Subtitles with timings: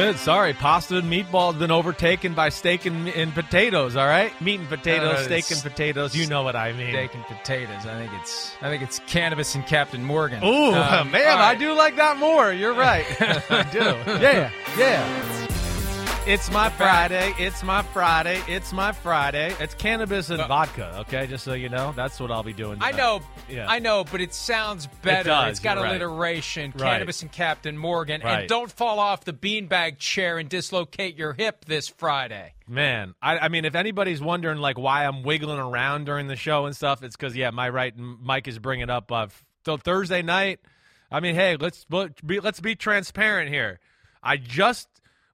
[0.00, 0.18] Good.
[0.18, 3.96] Sorry, pasta and meatballs been overtaken by steak and, and potatoes.
[3.96, 6.14] All right, meat and potatoes, Uh, steak and potatoes.
[6.16, 6.90] You know what I mean.
[6.90, 7.84] Steak and potatoes.
[7.86, 10.42] I think it's I think it's cannabis and Captain Morgan.
[10.44, 12.52] Ooh, Um, man, all I do like that more.
[12.52, 13.04] You're right.
[13.50, 13.80] I do.
[14.20, 15.46] Yeah, yeah.
[16.26, 17.32] It's my Friday.
[17.38, 18.40] It's my Friday.
[18.46, 19.54] It's my Friday.
[19.58, 20.98] It's cannabis and vodka.
[21.00, 22.78] Okay, just so you know, that's what I'll be doing.
[22.80, 23.66] I know, Yeah.
[23.68, 25.30] I know, but it sounds better.
[25.30, 26.72] does, it's got alliteration.
[26.76, 26.92] Right.
[26.92, 28.20] Cannabis and Captain Morgan.
[28.22, 28.40] Right.
[28.40, 32.52] And don't fall off the beanbag chair and dislocate your hip this Friday.
[32.68, 36.66] Man, I, I mean, if anybody's wondering like why I'm wiggling around during the show
[36.66, 39.28] and stuff, it's because yeah, my right Mike is bringing up uh,
[39.64, 40.60] so Thursday night.
[41.10, 43.80] I mean, hey, let's let- be let's be transparent here.
[44.22, 44.86] I just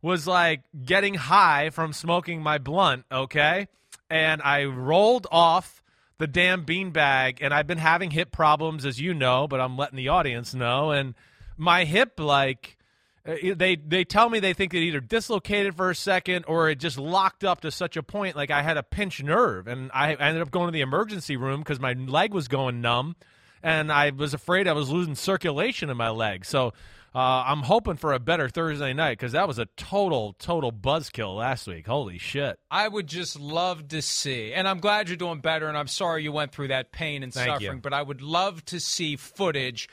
[0.07, 3.67] was like getting high from smoking my blunt, okay,
[4.09, 5.83] and I rolled off
[6.19, 9.97] the damn beanbag, and I've been having hip problems, as you know, but I'm letting
[9.97, 11.15] the audience know, and
[11.57, 12.79] my hip like
[13.27, 16.79] uh, they they tell me they think it either dislocated for a second or it
[16.79, 20.15] just locked up to such a point like I had a pinched nerve and I
[20.15, 23.17] ended up going to the emergency room because my leg was going numb
[23.63, 26.45] and I was afraid I was losing circulation in my leg.
[26.45, 26.73] So
[27.17, 31.39] uh, I'm hoping for a better Thursday night because that was a total total buzzkill
[31.39, 31.87] last week.
[31.87, 32.59] Holy shit!
[32.71, 36.25] I would just love to see, and I'm glad you're doing better, and I'm sorry
[36.25, 37.67] you went through that pain and Thank you.
[37.69, 39.89] suffering, but I would love to see footage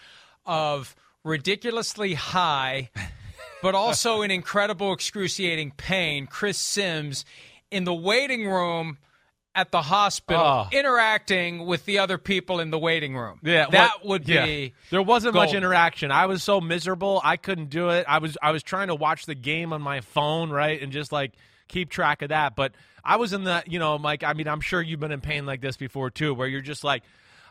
[0.46, 2.90] of ridiculously high,
[3.62, 7.24] but also in incredible, excruciating pain, Chris Sims
[7.72, 8.98] in the waiting room
[9.56, 10.68] at the hospital Oh.
[10.72, 13.40] interacting with the other people in the waiting room.
[13.44, 14.46] Yeah, that well, would yeah.
[14.46, 14.74] be.
[14.90, 16.12] There wasn't much interaction.
[16.12, 17.22] I was so miserable.
[17.24, 18.06] I couldn't do it.
[18.08, 21.12] I was I was trying to watch the game on my phone, right, and just
[21.12, 21.34] like
[21.68, 22.56] keep track of that.
[22.56, 24.24] But I was in the, you know, Mike.
[24.24, 26.84] I mean, I'm sure you've been in pain like this before too, where you're just
[26.84, 27.04] like.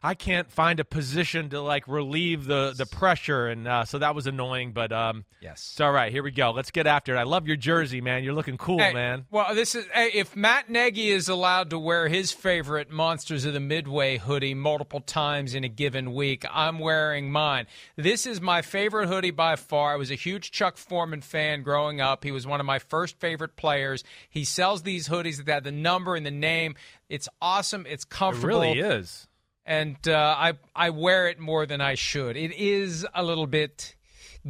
[0.05, 4.15] I can't find a position to like relieve the the pressure, and uh, so that
[4.17, 4.73] was annoying.
[4.73, 5.71] But um, Yes.
[5.73, 6.11] it's all right.
[6.11, 6.51] Here we go.
[6.51, 7.19] Let's get after it.
[7.19, 8.25] I love your jersey, man.
[8.25, 9.27] You're looking cool, Hey, man.
[9.31, 13.53] Well, this is hey, if Matt Nagy is allowed to wear his favorite Monsters of
[13.53, 17.67] the Midway hoodie multiple times in a given week, I'm wearing mine.
[17.97, 19.93] This is my favorite hoodie by far.
[19.93, 22.25] I was a huge Chuck Foreman fan growing up.
[22.25, 24.03] He was one of my first favorite players.
[24.29, 26.75] He sells these hoodies that have the number and the name.
[27.09, 27.87] It's awesome.
[27.89, 29.29] It's It comfortable really is.
[29.65, 32.37] And uh, I I wear it more than I should.
[32.37, 33.97] It is a little bit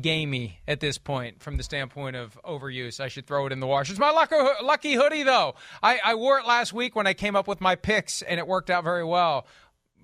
[0.00, 2.98] gamey at this point from the standpoint of overuse.
[2.98, 3.90] I should throw it in the wash.
[3.90, 5.54] It's my lucky, lucky hoodie though.
[5.82, 8.46] I, I wore it last week when I came up with my picks, and it
[8.46, 9.46] worked out very well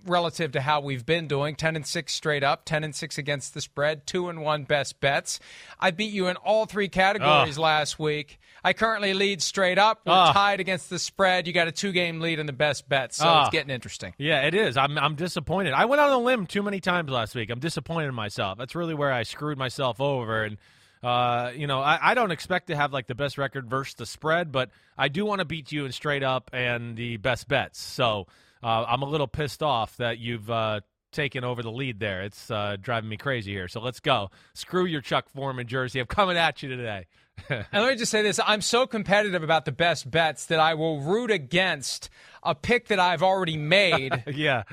[0.06, 3.54] relative to how we've been doing 10 and 6 straight up 10 and 6 against
[3.54, 5.40] the spread 2 and 1 best bets
[5.80, 10.12] i beat you in all three categories last week i currently lead straight up we're
[10.12, 10.32] Ugh.
[10.34, 13.26] tied against the spread you got a two game lead in the best bets so
[13.28, 13.46] Ugh.
[13.46, 14.76] it's getting interesting Yeah, it is.
[14.76, 15.72] I'm I'm disappointed.
[15.72, 17.50] I went on a limb too many times last week.
[17.50, 18.58] I'm disappointed in myself.
[18.58, 20.44] That's really where I screwed myself over.
[20.44, 20.56] And
[21.02, 24.06] uh, you know, I, I don't expect to have like the best record versus the
[24.06, 27.80] spread, but I do want to beat you in straight up and the best bets.
[27.80, 28.26] So
[28.62, 30.80] uh, I'm a little pissed off that you've uh,
[31.12, 32.22] taken over the lead there.
[32.22, 33.68] It's uh, driving me crazy here.
[33.68, 34.30] So let's go.
[34.54, 36.00] Screw your Chuck Foreman jersey.
[36.00, 37.06] I'm coming at you today.
[37.48, 40.74] And let me just say this I'm so competitive about the best bets that I
[40.74, 42.10] will root against
[42.42, 44.64] a pick that I've already made yeah,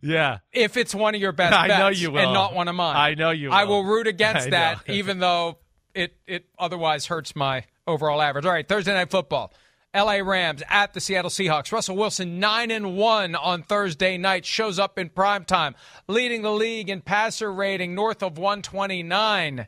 [0.00, 0.38] yeah.
[0.52, 2.20] if it's one of your best I bets know you will.
[2.20, 2.96] and not one of mine.
[2.96, 3.54] I know you will.
[3.56, 3.82] I will.
[3.82, 5.58] will root against I that even though
[5.94, 8.46] it, it otherwise hurts my overall average.
[8.46, 9.52] All right, Thursday night football.
[9.96, 11.72] LA Rams at the Seattle Seahawks.
[11.72, 15.74] Russell Wilson 9 and 1 on Thursday night shows up in prime time,
[16.06, 19.66] leading the league in passer rating north of 129.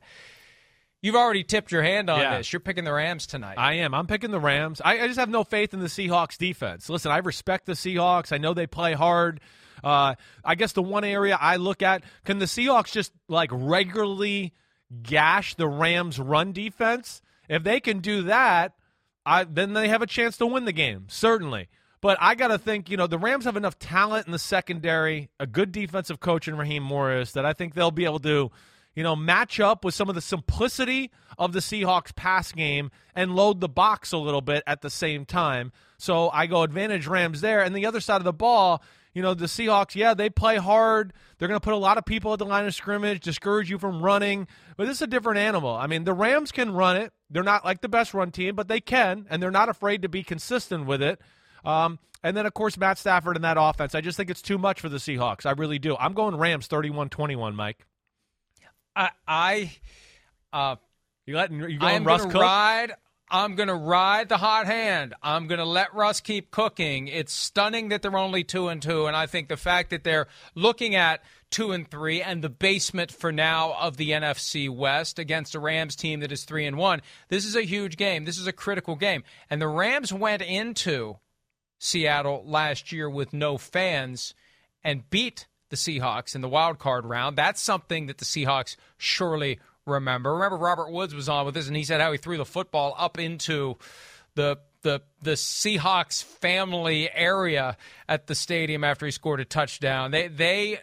[1.01, 2.39] You've already tipped your hand on Yeah.
[2.39, 2.53] this.
[2.53, 3.55] You're picking the Rams tonight.
[3.57, 3.95] I am.
[3.95, 4.81] I'm picking the Rams.
[4.85, 6.89] I, I just have no faith in the Seahawks defense.
[6.91, 8.33] Listen, I respect the Seahawks.
[8.33, 9.41] I know they play hard.
[9.83, 14.55] Uh, I guess the one area I look at can the Seahawks just like regularly
[15.03, 17.23] gash the Rams' run defense.
[17.49, 18.73] If they can do that,
[19.27, 21.69] I, then they have a chance to win the game, certainly.
[22.01, 25.31] But I got to think, you know, the Rams have enough talent in the secondary,
[25.41, 28.51] a good defensive coach in Raheem Morris, that I think they'll be able to,
[28.95, 33.35] you know, match up with some of the simplicity of the Seahawks pass game and
[33.35, 35.73] load the box a little bit at the same time.
[35.99, 37.63] So I go advantage Rams there.
[37.63, 38.83] And the other side of the ball,
[39.19, 41.13] you know, the Seahawks, yeah, they play hard.
[41.39, 43.77] They're going to put a lot of people at the line of scrimmage, discourage you
[43.77, 44.47] from running.
[44.77, 45.75] But this is a different animal.
[45.75, 47.13] I mean, the Rams can run it.
[47.29, 50.09] They're not like the best run team, but they can, and they're not afraid to
[50.09, 51.21] be consistent with it.
[51.65, 53.97] Um, and then, of course, Matt Stafford and that offense.
[53.97, 55.47] I just think it's too much for the Seahawks.
[55.47, 55.97] I really do.
[55.97, 57.85] I'm going Rams 31 21, Mike.
[58.95, 59.73] I, I,
[60.53, 60.77] uh,
[61.27, 62.43] you letting you going Russ gonna cook?
[62.43, 62.93] ride.
[63.31, 65.15] I'm going to ride the hot hand.
[65.23, 67.09] I'm going to let Russ keep cooking.
[67.09, 70.29] It's stunning that they're only two and two, and I think the fact that they're
[70.55, 75.55] looking at two and three and the basement for now of the NFC West against
[75.55, 77.03] a Rams team that is three and one.
[77.29, 78.25] This is a huge game.
[78.25, 81.19] This is a critical game, and the Rams went into
[81.79, 84.35] Seattle last year with no fans
[84.83, 87.37] and beat the Seahawks in the wild card round.
[87.37, 89.59] That's something that the Seahawks surely
[89.89, 90.35] remember.
[90.35, 92.95] Remember Robert Woods was on with us and he said how he threw the football
[92.97, 93.77] up into
[94.35, 97.77] the the the Seahawks family area
[98.09, 100.11] at the stadium after he scored a touchdown.
[100.11, 100.79] They they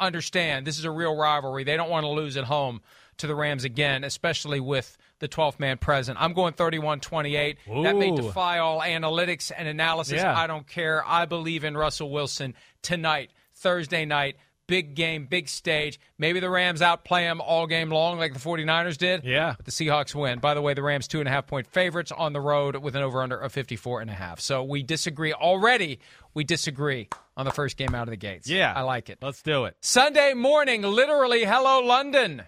[0.00, 1.64] understand this is a real rivalry.
[1.64, 2.80] They don't want to lose at home
[3.18, 6.18] to the Rams again, especially with the 12th man present.
[6.20, 7.58] I'm going 31 28.
[7.82, 10.20] That may defy all analytics and analysis.
[10.20, 10.36] Yeah.
[10.36, 11.02] I don't care.
[11.06, 14.36] I believe in Russell Wilson tonight, Thursday night.
[14.68, 16.00] Big game, big stage.
[16.18, 19.22] Maybe the Rams outplay them all game long like the 49ers did.
[19.24, 19.54] Yeah.
[19.56, 20.40] But the Seahawks win.
[20.40, 22.96] By the way, the Rams two and a half point favorites on the road with
[22.96, 24.40] an over under of 54 and a half.
[24.40, 26.00] So we disagree already.
[26.34, 28.48] We disagree on the first game out of the gates.
[28.48, 28.72] Yeah.
[28.74, 29.18] I like it.
[29.22, 29.76] Let's do it.
[29.80, 32.42] Sunday morning, literally, hello, London.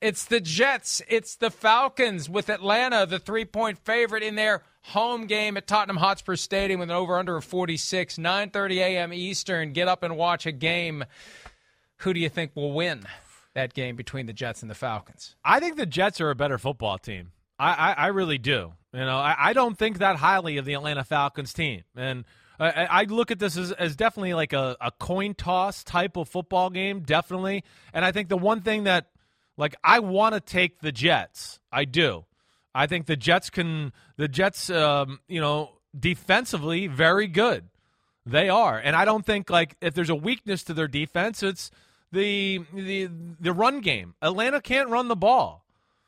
[0.00, 1.00] It's the Jets.
[1.08, 5.96] It's the Falcons with Atlanta, the three point favorite in their home game at Tottenham
[5.96, 9.12] Hotspur Stadium with an over under of 46, 9.30 a.m.
[9.14, 9.72] Eastern.
[9.72, 11.04] Get up and watch a game.
[12.04, 13.04] Who do you think will win
[13.54, 15.36] that game between the Jets and the Falcons?
[15.44, 17.32] I think the Jets are a better football team.
[17.58, 18.72] I, I, I really do.
[18.92, 21.82] You know, I, I don't think that highly of the Atlanta Falcons team.
[21.96, 22.24] And
[22.60, 26.28] I, I look at this as, as definitely like a, a coin toss type of
[26.28, 27.64] football game, definitely.
[27.92, 29.06] And I think the one thing that,
[29.56, 31.58] like, I want to take the Jets.
[31.72, 32.26] I do.
[32.74, 37.64] I think the Jets can, the Jets, um, you know, defensively, very good.
[38.26, 38.78] They are.
[38.78, 41.70] And I don't think, like, if there's a weakness to their defense, it's
[42.14, 44.14] the the the run game.
[44.22, 45.64] Atlanta can't run the ball.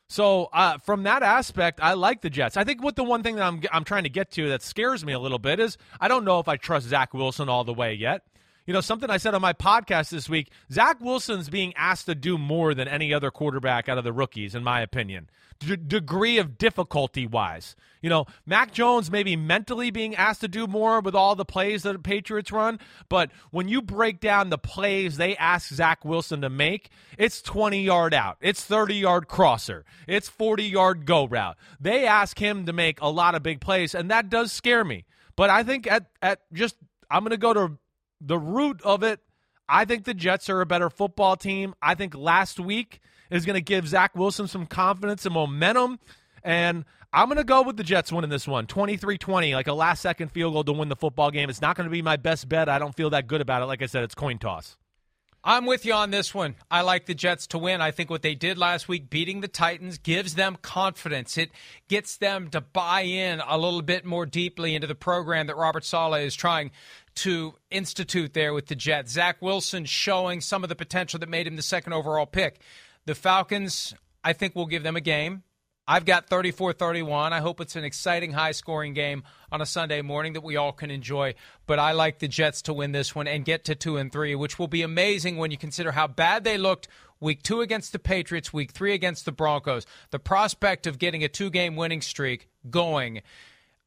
[0.09, 2.57] So uh, from that aspect, I like the Jets.
[2.57, 5.05] I think what the one thing that I'm I'm trying to get to that scares
[5.05, 7.75] me a little bit is I don't know if I trust Zach Wilson all the
[7.75, 8.23] way yet.
[8.67, 12.17] You know, something I said on my podcast this week Zach Wilson's being asked to
[12.17, 15.31] do more than any other quarterback out of the rookies, in my opinion,
[15.61, 17.77] D- degree of difficulty wise.
[18.03, 21.85] You know, Mac Jones maybe mentally being asked to do more with all the plays
[21.85, 26.41] that the Patriots run, but when you break down the plays they ask Zach Wilson
[26.41, 31.57] to make, it's 20 yard out, it's 30 yard crosser, it's 40 yard go route.
[31.81, 35.05] They ask him to make a lot of big plays, and that does scare me.
[35.37, 36.75] But I think at, at just,
[37.09, 37.79] I'm going to go to
[38.21, 39.21] the root of it,
[39.69, 41.75] I think the Jets are a better football team.
[41.83, 45.99] I think last week is going to give Zach Wilson some confidence and momentum.
[46.45, 49.73] And I'm going to go with the Jets winning this one 23 20, like a
[49.73, 51.51] last second field goal to win the football game.
[51.51, 52.69] It's not going to be my best bet.
[52.69, 53.67] I don't feel that good about it.
[53.67, 54.77] Like I said, it's coin toss.
[55.49, 56.57] I'm with you on this one.
[56.73, 57.81] I like the Jets to win.
[57.81, 61.39] I think what they did last week, beating the Titans, gives them confidence.
[61.39, 61.53] It
[61.87, 65.85] gets them to buy in a little bit more deeply into the program that Robert
[65.85, 66.73] Saleh is trying
[67.15, 69.13] to institute there with the Jets.
[69.13, 72.61] Zach Wilson showing some of the potential that made him the second overall pick.
[73.05, 75.45] The Falcons, I think, will give them a game.
[75.89, 77.33] I've got 34 31.
[77.33, 80.73] I hope it's an exciting, high scoring game on a Sunday morning that we all
[80.73, 81.35] can enjoy.
[81.67, 84.35] But I like the Jets to win this one and get to 2 and 3,
[84.35, 86.89] which will be amazing when you consider how bad they looked
[87.21, 89.87] week two against the Patriots, week three against the Broncos.
[90.11, 93.23] The prospect of getting a two game winning streak going.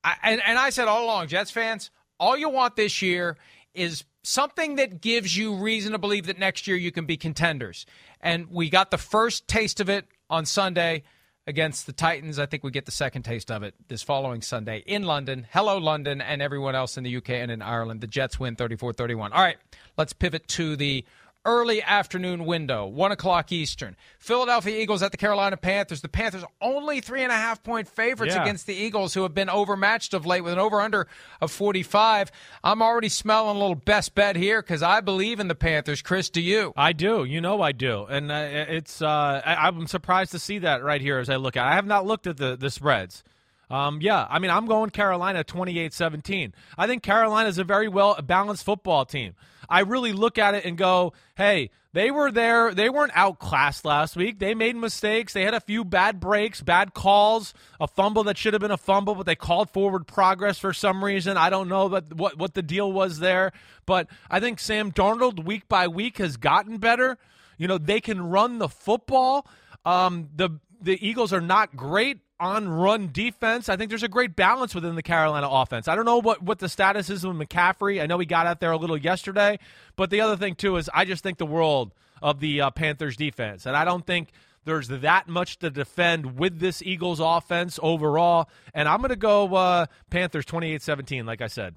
[0.04, 3.38] I, and, and I said all along, Jets fans, all you want this year
[3.74, 7.86] is something that gives you reason to believe that next year you can be contenders.
[8.22, 11.04] And we got the first taste of it on Sunday
[11.50, 12.38] against the Titans.
[12.38, 15.48] I think we get the second taste of it this following Sunday in London.
[15.52, 18.02] Hello, London, and everyone else in the UK and in Ireland.
[18.02, 19.34] The Jets win 34 31.
[19.34, 19.58] All right,
[19.98, 21.04] let's pivot to the
[21.46, 23.96] early afternoon window, 1 o'clock Eastern.
[24.20, 26.02] Philadelphia Eagles at the Carolina Panthers.
[26.02, 28.44] The Panthers only three and a half point favorites Yeah.
[28.44, 31.08] against the Eagles, who have been overmatched of late with an over under
[31.42, 32.32] of 45.
[32.64, 36.02] I'm already smelling a little best bet here because I believe in the Panthers.
[36.02, 36.74] Chris, do you?
[36.76, 37.24] I do.
[37.24, 38.06] You know I do.
[38.10, 41.56] And uh, it's uh, I, I'm surprised to see that right here as I look
[41.58, 41.70] at it.
[41.70, 43.24] I have not looked at the, the spreads.
[43.70, 46.54] Um, yeah, I mean, I'm going Carolina 28 17.
[46.78, 49.36] I think Carolina is a very well balanced football team.
[49.70, 52.74] I really look at it and go, hey, they were there.
[52.74, 54.40] They weren't outclassed last week.
[54.40, 55.34] They made mistakes.
[55.34, 58.78] They had a few bad breaks, bad calls, a fumble that should have been a
[58.78, 61.38] fumble, but they called forward progress for some reason.
[61.38, 63.52] I don't know but what, what the deal was there.
[63.86, 67.18] But I think Sam Darnold, week by week, has gotten better.
[67.58, 69.48] You know, they can run the football.
[69.86, 73.70] Um, the the Eagles are not great on run defense.
[73.70, 75.88] I think there's a great balance within the Carolina offense.
[75.88, 78.02] I don't know what, what the status is with McCaffrey.
[78.02, 79.60] I know he got out there a little yesterday,
[79.96, 83.16] but the other thing too is I just think the world of the uh, Panthers
[83.16, 84.30] defense, and I don't think
[84.66, 88.50] there's that much to defend with this Eagles offense overall.
[88.74, 91.76] And I'm going to go uh, Panthers 28-17, like I said.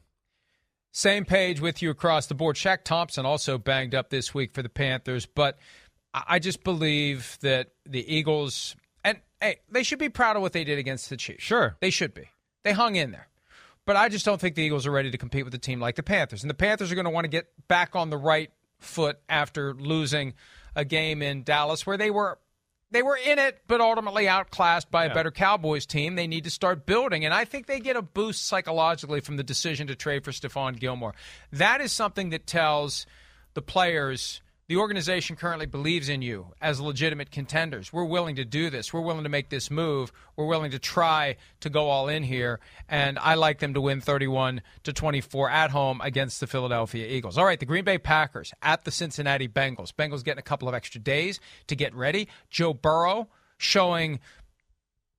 [0.90, 2.56] Same page with you across the board.
[2.56, 5.58] Shaq Thompson also banged up this week for the Panthers, but
[6.12, 8.76] I just believe that the Eagles
[9.42, 11.42] hey, they should be proud of what they did against the Chiefs.
[11.42, 11.76] Sure.
[11.80, 12.30] They should be.
[12.62, 13.28] They hung in there.
[13.84, 15.96] But I just don't think the Eagles are ready to compete with a team like
[15.96, 16.42] the Panthers.
[16.42, 19.74] And the Panthers are going to want to get back on the right foot after
[19.74, 20.34] losing
[20.76, 22.38] a game in Dallas where they were
[22.92, 26.14] they were in it, but ultimately outclassed by a better Cowboys team.
[26.14, 29.42] They need to start building, and I think they get a boost psychologically from the
[29.42, 31.14] decision to trade for Stephon Gilmore.
[31.52, 33.06] That is something that tells
[33.54, 37.92] the players the organization currently believes in you as legitimate contenders.
[37.92, 38.90] We're willing to do this.
[38.90, 40.10] We're willing to make this move.
[40.34, 42.58] We're willing to try to go all in here.
[42.88, 47.36] And I like them to win 31 to 24 at home against the Philadelphia Eagles.
[47.36, 49.92] All right, the Green Bay Packers at the Cincinnati Bengals.
[49.92, 52.26] Bengals getting a couple of extra days to get ready.
[52.48, 54.20] Joe Burrow showing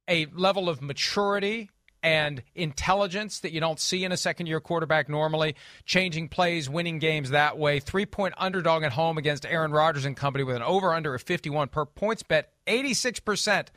[0.08, 1.70] a level of maturity
[2.04, 5.56] and intelligence that you don't see in a second year quarterback normally,
[5.86, 7.80] changing plays, winning games that way.
[7.80, 11.22] Three point underdog at home against Aaron Rodgers and company with an over under of
[11.22, 12.44] 51 per PointsBet.
[12.68, 13.68] 86%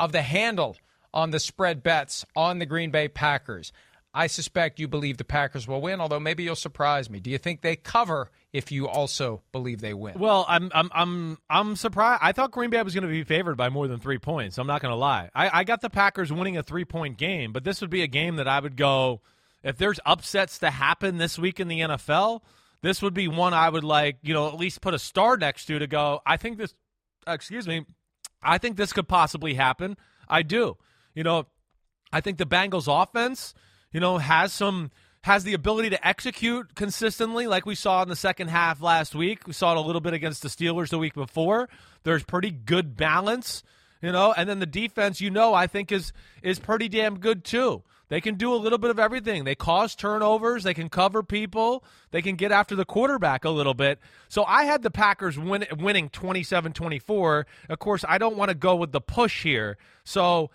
[0.00, 0.76] of the handle
[1.14, 3.72] on the spread bets on the Green Bay Packers.
[4.14, 7.20] I suspect you believe the Packers will win, although maybe you'll surprise me.
[7.20, 10.18] Do you think they cover if you also believe they win?
[10.18, 12.20] Well, I'm I'm I'm I'm surprised.
[12.22, 14.58] I thought Green Bay was going to be favored by more than three points.
[14.58, 15.30] I'm not going to lie.
[15.34, 18.06] I, I got the Packers winning a three point game, but this would be a
[18.06, 19.20] game that I would go
[19.62, 22.40] if there's upsets to happen this week in the NFL.
[22.80, 25.66] This would be one I would like, you know, at least put a star next
[25.66, 26.20] to to go.
[26.24, 26.74] I think this,
[27.26, 27.84] uh, excuse me,
[28.42, 29.96] I think this could possibly happen.
[30.28, 30.76] I do.
[31.14, 31.46] You know,
[32.12, 33.52] I think the Bengals offense,
[33.92, 34.90] you know, has some
[35.22, 39.46] has the ability to execute consistently like we saw in the second half last week.
[39.46, 41.68] We saw it a little bit against the Steelers the week before.
[42.04, 43.62] There's pretty good balance,
[44.00, 47.44] you know, and then the defense, you know, I think is is pretty damn good
[47.44, 47.82] too.
[48.08, 49.44] They can do a little bit of everything.
[49.44, 53.74] They cause turnovers, they can cover people, they can get after the quarterback a little
[53.74, 53.98] bit.
[54.28, 57.44] So I had the Packers win, winning 27-24.
[57.68, 59.76] Of course, I don't want to go with the push here.
[60.04, 60.50] So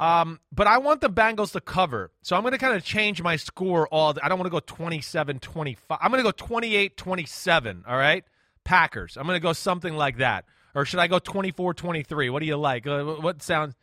[0.00, 2.10] um, but I want the Bengals to cover.
[2.22, 4.16] So I'm going to kind of change my score all.
[4.22, 5.98] I don't want to go 27 25.
[6.00, 7.84] I'm going to go 28 27.
[7.86, 8.24] All right.
[8.64, 9.18] Packers.
[9.18, 10.46] I'm going to go something like that.
[10.74, 12.30] Or should I go 24 23?
[12.30, 12.86] What do you like?
[12.86, 13.74] Uh, what sounds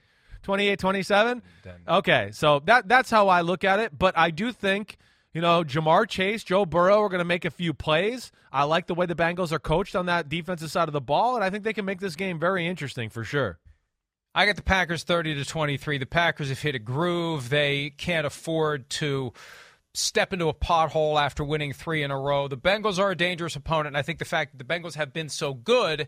[0.42, 1.44] 28 27?
[1.88, 2.30] Okay.
[2.32, 3.98] So that that's how I look at it.
[3.98, 4.98] But I do think.
[5.34, 8.32] You know, Ja'Marr Chase, Joe Burrow are going to make a few plays.
[8.52, 11.36] I like the way the Bengals are coached on that defensive side of the ball,
[11.36, 13.60] and I think they can make this game very interesting for sure.
[14.38, 15.98] I got the Packers 30 to 23.
[15.98, 17.50] The Packers have hit a groove.
[17.50, 19.34] They can't afford to
[19.96, 22.48] step into a pothole after winning three in a row.
[22.48, 25.12] The Bengals are a dangerous opponent, and I think the fact that the Bengals have
[25.12, 26.08] been so good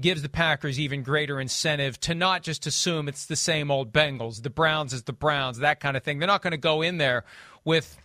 [0.00, 4.42] gives the Packers even greater incentive to not just assume it's the same old Bengals,
[4.42, 6.18] the Browns is the Browns, that kind of thing.
[6.18, 7.24] They're not going to go in there
[7.62, 7.98] with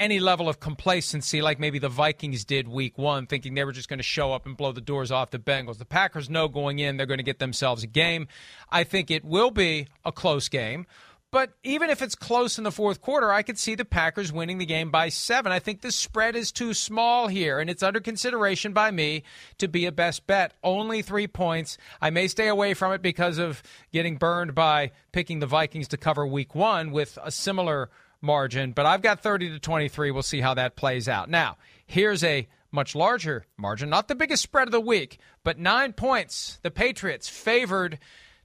[0.00, 3.88] any level of complacency like maybe the Vikings did week one, thinking they were just
[3.88, 5.78] going to show up and blow the doors off the Bengals.
[5.78, 8.26] The Packers know going in they're going to get themselves a game.
[8.70, 10.86] I think it will be a close game.
[11.32, 14.58] But even if it's close in the fourth quarter, I could see the Packers winning
[14.58, 15.52] the game by seven.
[15.52, 19.22] I think the spread is too small here, and it's under consideration by me
[19.58, 20.54] to be a best bet.
[20.64, 21.78] Only three points.
[22.00, 25.96] I may stay away from it because of getting burned by picking the Vikings to
[25.96, 27.90] cover week one with a similar
[28.20, 30.10] margin, but I've got 30 to 23.
[30.10, 31.28] We'll see how that plays out.
[31.28, 35.92] Now, here's a much larger margin, not the biggest spread of the week, but nine
[35.92, 36.58] points.
[36.62, 37.98] The Patriots favored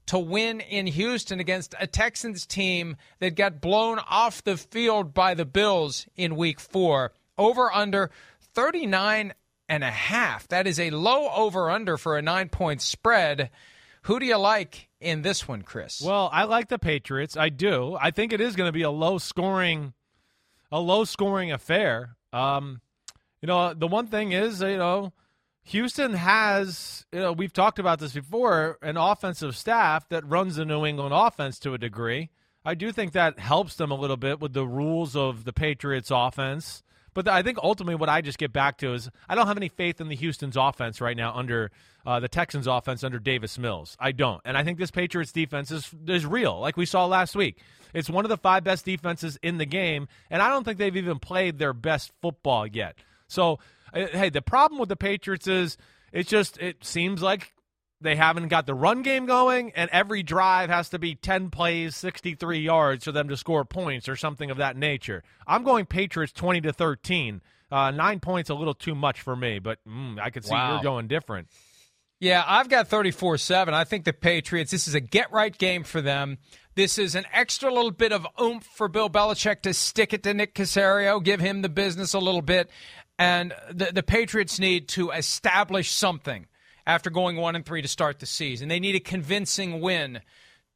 [0.08, 5.34] to win in Houston against a Texans team that got blown off the field by
[5.34, 7.12] the Bills in week four.
[7.38, 8.12] Over under
[8.53, 9.34] 39
[9.67, 10.48] and a half.
[10.48, 13.50] That is a low over under for a nine point spread.
[14.03, 16.01] Who do you like in this one, Chris?
[16.01, 17.38] Well, I like the Patriots.
[17.38, 17.95] I do.
[18.00, 19.93] I think it is going to be a low scoring,
[20.71, 22.15] a low scoring affair.
[22.33, 22.81] Um,
[23.41, 25.13] you know, the one thing is, you know,
[25.65, 30.65] Houston has, you know, we've talked about this before, an offensive staff that runs the
[30.65, 32.29] New England offense to a degree.
[32.63, 36.12] I do think that helps them a little bit with the rules of the Patriots
[36.12, 36.83] offense.
[37.15, 39.69] But I think ultimately what I just get back to is I don't have any
[39.69, 41.72] faith in the Houston's offense right now under
[42.05, 43.98] uh, the Texans' offense under Davis Mills.
[44.00, 47.36] I don't, and I think this Patriots defense is is real, like we saw last
[47.36, 47.57] week.
[47.93, 50.95] It's one of the five best defenses in the game, and I don't think they've
[50.95, 52.98] even played their best football yet.
[53.29, 53.60] So,
[53.93, 55.77] uh, hey, the problem with the Patriots is
[56.12, 57.53] it's just it seems like
[58.05, 61.95] they haven't got the run game going, and every drive has to be 10 plays,
[61.95, 65.24] 63 yards for them to score points or something of that nature.
[65.47, 67.41] I'm going Patriots 20 to 13.
[67.71, 70.74] Uh, nine points a little too much for me, but mm, I could see wow.
[70.74, 71.47] you're going different.
[72.19, 73.74] Yeah, I've got 34 7.
[73.74, 76.38] I think the Patriots, this is a get right game for them.
[76.75, 80.33] This is an extra little bit of oomph for Bill Belichick to stick it to
[80.33, 82.69] Nick Caserio, give him the business a little bit.
[83.17, 86.47] And the, the Patriots need to establish something
[86.86, 88.68] after going one and three to start the season.
[88.68, 90.22] They need a convincing win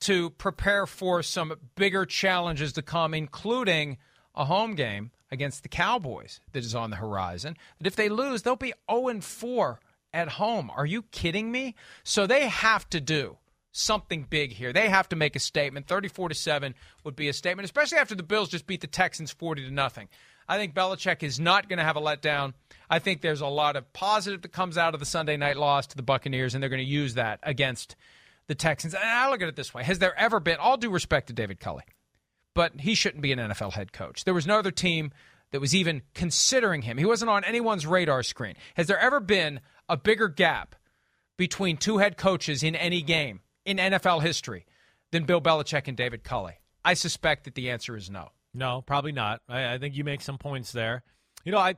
[0.01, 3.97] to prepare for some bigger challenges to come, including
[4.35, 7.57] a home game against the Cowboys that is on the horizon.
[7.79, 9.79] That if they lose, they'll be 0 and 4
[10.13, 10.71] at home.
[10.75, 11.75] Are you kidding me?
[12.03, 13.37] So they have to do
[13.71, 14.73] something big here.
[14.73, 15.87] They have to make a statement.
[15.87, 19.31] 34 to 7 would be a statement, especially after the Bills just beat the Texans
[19.31, 20.09] 40 to nothing.
[20.49, 22.53] I think Belichick is not going to have a letdown.
[22.89, 25.85] I think there's a lot of positive that comes out of the Sunday night loss
[25.87, 27.95] to the Buccaneers, and they're going to use that against
[28.47, 28.95] the Texans.
[28.95, 30.57] And I look at it this way: Has there ever been?
[30.57, 31.83] All due respect to David Culley,
[32.55, 34.25] but he shouldn't be an NFL head coach.
[34.25, 35.11] There was no other team
[35.51, 36.97] that was even considering him.
[36.97, 38.55] He wasn't on anyone's radar screen.
[38.73, 40.75] Has there ever been a bigger gap
[41.37, 44.65] between two head coaches in any game in NFL history
[45.11, 46.59] than Bill Belichick and David Culley?
[46.83, 48.29] I suspect that the answer is no.
[48.53, 49.41] No, probably not.
[49.47, 51.03] I, I, think you make some points there.
[51.43, 51.75] You know, I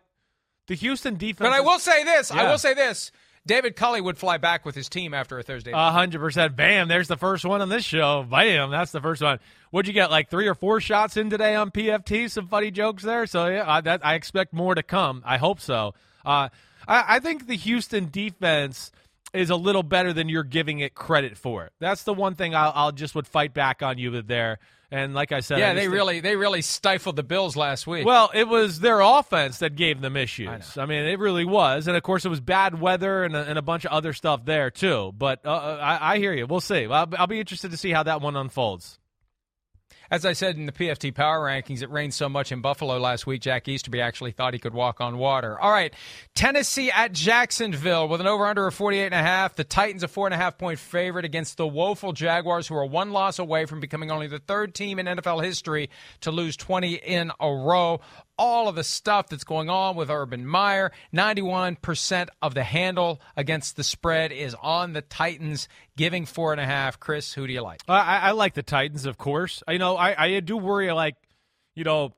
[0.67, 1.49] the Houston defense.
[1.49, 2.31] But I will say this.
[2.33, 2.41] Yeah.
[2.41, 3.11] I will say this.
[3.45, 5.71] David Culley would fly back with his team after a Thursday.
[5.71, 6.55] A hundred percent.
[6.55, 6.87] Bam!
[6.87, 8.23] There's the first one on this show.
[8.29, 8.69] Bam!
[8.69, 9.39] That's the first one.
[9.71, 10.11] What'd you get?
[10.11, 12.29] Like three or four shots in today on PFT.
[12.29, 13.25] Some funny jokes there.
[13.25, 15.23] So yeah, I, that, I expect more to come.
[15.25, 15.95] I hope so.
[16.23, 16.49] Uh,
[16.87, 18.91] I, I think the Houston defense
[19.33, 21.69] is a little better than you're giving it credit for.
[21.79, 24.59] That's the one thing I'll, I'll just would fight back on you with there.
[24.93, 28.05] And like I said, yeah, I they really they really stifled the Bills last week.
[28.05, 30.77] Well, it was their offense that gave them issues.
[30.77, 33.43] I, I mean, it really was, and of course, it was bad weather and a,
[33.43, 35.13] and a bunch of other stuff there too.
[35.17, 36.45] But uh, uh I, I, hear you.
[36.45, 36.87] We'll see.
[36.87, 38.99] I'll, I'll be interested to see how that one unfolds.
[40.11, 43.25] As I said in the PFT Power Rankings, it rained so much in Buffalo last
[43.25, 45.57] week, Jack Easterby actually thought he could walk on water.
[45.57, 45.93] All right,
[46.35, 49.53] Tennessee at Jacksonville with an over-under of 48.5.
[49.53, 53.65] The Titans a four-and-a-half point favorite against the woeful Jaguars, who are one loss away
[53.65, 58.01] from becoming only the third team in NFL history to lose 20 in a row
[58.37, 60.91] all of the stuff that's going on with Urban Meyer.
[61.13, 66.65] 91% of the handle against the spread is on the Titans, giving four and a
[66.65, 66.99] half.
[66.99, 67.81] Chris, who do you like?
[67.87, 69.63] I, I like the Titans, of course.
[69.67, 71.15] You know, I, I do worry, like,
[71.75, 72.13] you know,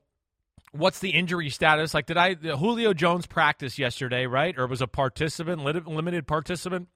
[0.71, 1.93] what's the injury status?
[1.93, 6.87] Like, did I Julio Jones practice yesterday, right, or was a participant, limited participant?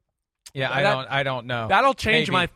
[0.54, 1.68] Yeah, I that, don't, I don't know.
[1.68, 2.34] That'll change Maybe.
[2.34, 2.50] my,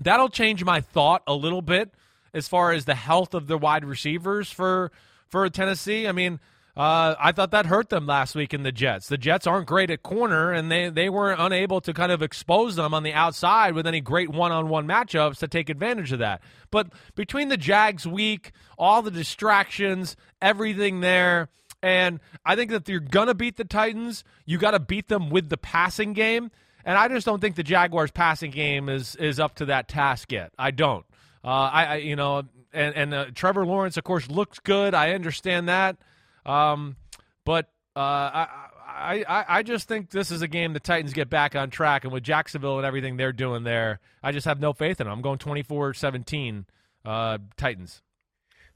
[0.00, 1.90] that'll change my thought a little bit
[2.32, 4.92] as far as the health of the wide receivers for
[5.34, 6.06] for Tennessee.
[6.06, 6.38] I mean,
[6.76, 9.08] uh, I thought that hurt them last week in the Jets.
[9.08, 12.76] The Jets aren't great at corner, and they, they weren't unable to kind of expose
[12.76, 16.20] them on the outside with any great one on one matchups to take advantage of
[16.20, 16.40] that.
[16.70, 21.48] But between the Jags week, all the distractions, everything there,
[21.82, 25.30] and I think that you're going to beat the Titans, you got to beat them
[25.30, 26.52] with the passing game.
[26.84, 30.30] And I just don't think the Jaguars' passing game is is up to that task
[30.30, 30.52] yet.
[30.56, 31.04] I don't.
[31.42, 32.44] Uh, I, I, you know
[32.74, 34.94] and and uh, Trevor Lawrence, of course, looks good.
[34.94, 35.96] I understand that,
[36.44, 36.96] um,
[37.44, 38.46] but uh,
[38.94, 42.04] I, I I just think this is a game the Titans get back on track,
[42.04, 45.12] and with Jacksonville and everything they're doing there, I just have no faith in them.
[45.12, 46.64] I'm going 24-17
[47.04, 48.02] uh, Titans.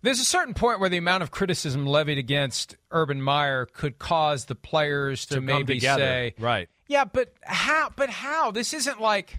[0.03, 4.45] There's a certain point where the amount of criticism levied against Urban Meyer could cause
[4.45, 7.91] the players to, to maybe say, right, yeah, but how?
[7.97, 8.53] But how?
[8.53, 9.39] This isn't like,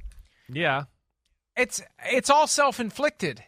[0.50, 0.84] yeah,
[1.56, 3.44] it's it's all self inflicted.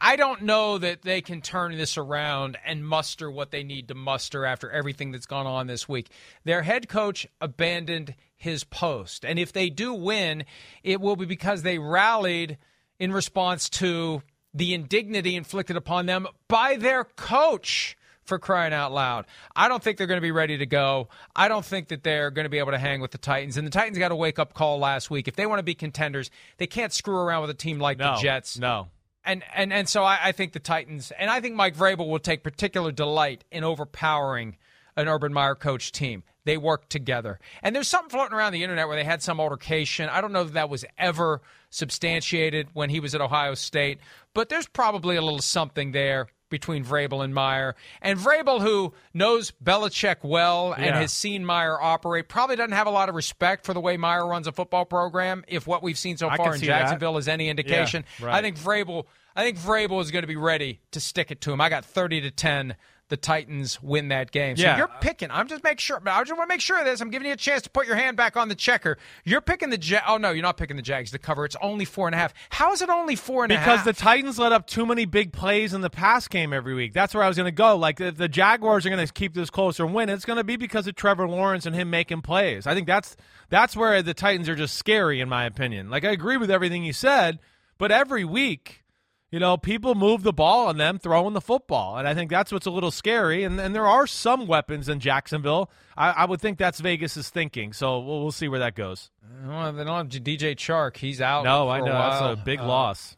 [0.00, 3.94] I don't know that they can turn this around and muster what they need to
[3.94, 6.08] muster after everything that's gone on this week.
[6.44, 9.24] Their head coach abandoned his post.
[9.24, 10.44] And if they do win,
[10.82, 12.58] it will be because they rallied
[12.98, 14.22] in response to
[14.54, 19.26] the indignity inflicted upon them by their coach for crying out loud.
[19.56, 21.08] I don't think they're going to be ready to go.
[21.34, 23.56] I don't think that they're going to be able to hang with the Titans.
[23.56, 25.28] And the Titans got a wake up call last week.
[25.28, 28.14] If they want to be contenders, they can't screw around with a team like no,
[28.14, 28.58] the Jets.
[28.58, 28.88] No.
[29.28, 32.18] And and and so I, I think the Titans and I think Mike Vrabel will
[32.18, 34.56] take particular delight in overpowering
[34.96, 36.24] an Urban Meyer coach team.
[36.44, 37.38] They work together.
[37.62, 40.08] And there's something floating around the internet where they had some altercation.
[40.08, 43.98] I don't know that that was ever substantiated when he was at Ohio State,
[44.34, 47.76] but there's probably a little something there between Vrabel and Meyer.
[48.00, 51.00] And Vrabel, who knows Belichick well and Yeah.
[51.00, 54.26] has seen Meyer operate, probably doesn't have a lot of respect for the way Meyer
[54.26, 55.44] runs a football program.
[55.48, 56.60] If what we've seen so I far in.
[56.62, 58.34] Jacksonville is any indication, right.
[58.34, 59.04] I think Vrabel.
[59.38, 61.60] I think Vrabel is going to be ready to stick it to him.
[61.60, 62.74] I got thirty to ten.
[63.08, 64.56] The Titans win that game.
[64.58, 64.76] So Yeah.
[64.76, 65.30] you're picking.
[65.30, 65.98] I'm just make sure.
[66.04, 67.00] I just want to make sure of this.
[67.00, 68.98] I'm giving you a chance to put your hand back on the checker.
[69.24, 70.02] You're picking the Jag.
[70.06, 71.46] Oh no, you're not picking the Jags to cover.
[71.46, 72.34] It's only four and a half.
[72.50, 73.64] How is it only four and a half?
[73.64, 76.92] Because the Titans let up too many big plays in the pass game every week.
[76.92, 77.76] That's where I was going to go.
[77.76, 80.44] Like if the Jaguars are going to keep this closer and win, it's going to
[80.44, 82.66] be because of Trevor Lawrence and him making plays.
[82.66, 83.16] I think that's
[83.48, 85.88] that's where the Titans are just scary, in my opinion.
[85.88, 87.38] Like I agree with everything you said,
[87.78, 88.82] but every week,
[89.30, 92.50] you know, people move the ball on them throwing the football, and I think that's
[92.50, 93.44] what's a little scary.
[93.44, 95.70] And and there are some weapons in Jacksonville.
[95.96, 97.72] I, I would think that's Vegas's thinking.
[97.72, 99.10] So we'll, we'll see where that goes.
[99.46, 100.96] Well, they don't have DJ Chark.
[100.96, 101.44] He's out.
[101.44, 102.10] No, I a know while.
[102.32, 103.16] that's a big Uh, loss.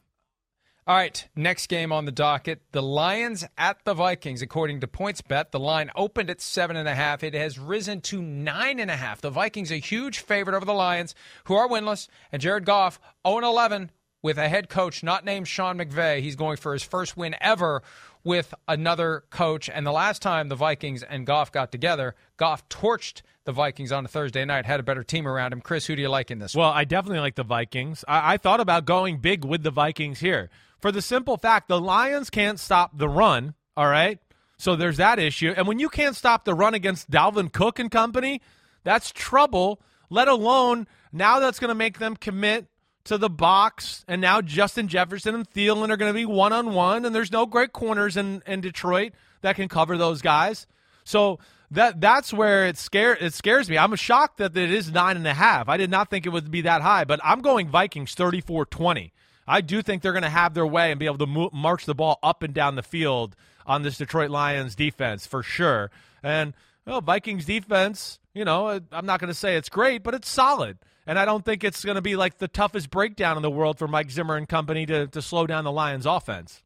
[0.87, 4.43] All right, next game on the docket: the Lions at the Vikings.
[4.43, 7.23] According to PointsBet, the line opened at seven and a half.
[7.23, 9.21] It has risen to nine and a half.
[9.21, 13.37] The Vikings a huge favorite over the Lions, who are winless, and Jared Goff 0
[13.37, 13.91] and 11
[14.23, 16.21] with a head coach not named Sean McVay.
[16.21, 17.83] He's going for his first win ever
[18.23, 19.69] with another coach.
[19.69, 24.05] And the last time the Vikings and Goff got together, Goff torched the Vikings on
[24.05, 24.67] a Thursday night.
[24.67, 25.61] Had a better team around him.
[25.61, 26.55] Chris, who do you like in this?
[26.55, 26.65] one?
[26.65, 28.05] Well, I definitely like the Vikings.
[28.07, 31.81] I, I thought about going big with the Vikings here for the simple fact the
[31.81, 33.55] Lions can't stop the run.
[33.77, 34.19] All right.
[34.59, 35.55] So there's that issue.
[35.57, 38.43] And when you can't stop the run against Dalvin Cook and company,
[38.85, 39.81] that's trouble,
[40.11, 42.67] let alone now that's going to make them commit
[43.11, 44.05] to the box.
[44.07, 47.05] And now Justin Jefferson and Thielen are going to be one on one.
[47.05, 50.69] And there's no great corners in, in Detroit that can cover those guys.
[51.03, 51.41] So
[51.73, 53.77] that that's where it scare it scares me.
[53.77, 55.69] I'm shocked that it is nine and a half.
[55.69, 59.11] I did not think it would be that high, but I'm going Vikings 34-20.
[59.47, 61.87] I do think they're going to have their way and be able to mo- march
[61.87, 63.35] the ball up and down the field
[63.67, 65.91] on this Detroit Lions defense for sure.
[66.23, 66.55] And
[66.87, 70.79] well, Vikings defense, you know, I'm not going to say it's great, but it's solid.
[71.11, 73.81] And I don't think it's going to be like the toughest breakdown in the world
[73.81, 76.63] for Mike Zimmer and company to, to slow down the Lions offense.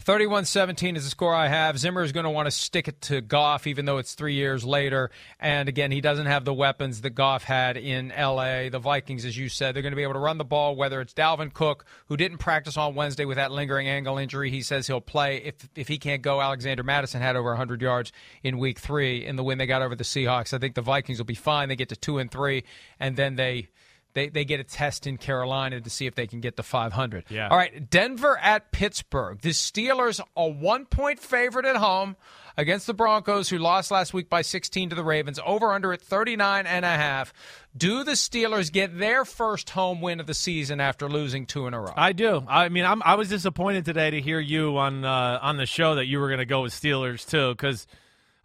[0.00, 1.78] 31 17 is the score I have.
[1.78, 4.64] Zimmer is going to want to stick it to Goff, even though it's three years
[4.64, 5.10] later.
[5.40, 8.68] And again, he doesn't have the weapons that Goff had in L.A.
[8.68, 11.00] The Vikings, as you said, they're going to be able to run the ball, whether
[11.00, 14.50] it's Dalvin Cook, who didn't practice on Wednesday with that lingering ankle injury.
[14.50, 15.38] He says he'll play.
[15.38, 19.36] If, if he can't go, Alexander Mattison had over 100 yards in week three in
[19.36, 20.52] the win they got over the Seahawks.
[20.52, 21.68] I think the Vikings will be fine.
[21.68, 22.64] They get to two and three,
[23.00, 23.68] and then they.
[24.16, 27.24] They, they get a test in Carolina to see if they can get to 500.
[27.28, 27.48] Yeah.
[27.48, 29.42] All right, Denver at Pittsburgh.
[29.42, 32.16] The Steelers a one point favorite at home
[32.56, 35.38] against the Broncos, who lost last week by 16 to the Ravens.
[35.44, 37.34] Over under at 39 and a half.
[37.76, 41.74] Do the Steelers get their first home win of the season after losing two in
[41.74, 41.92] a row?
[41.94, 42.42] I do.
[42.48, 45.96] I mean, I'm, I was disappointed today to hear you on uh, on the show
[45.96, 47.86] that you were going to go with Steelers too, because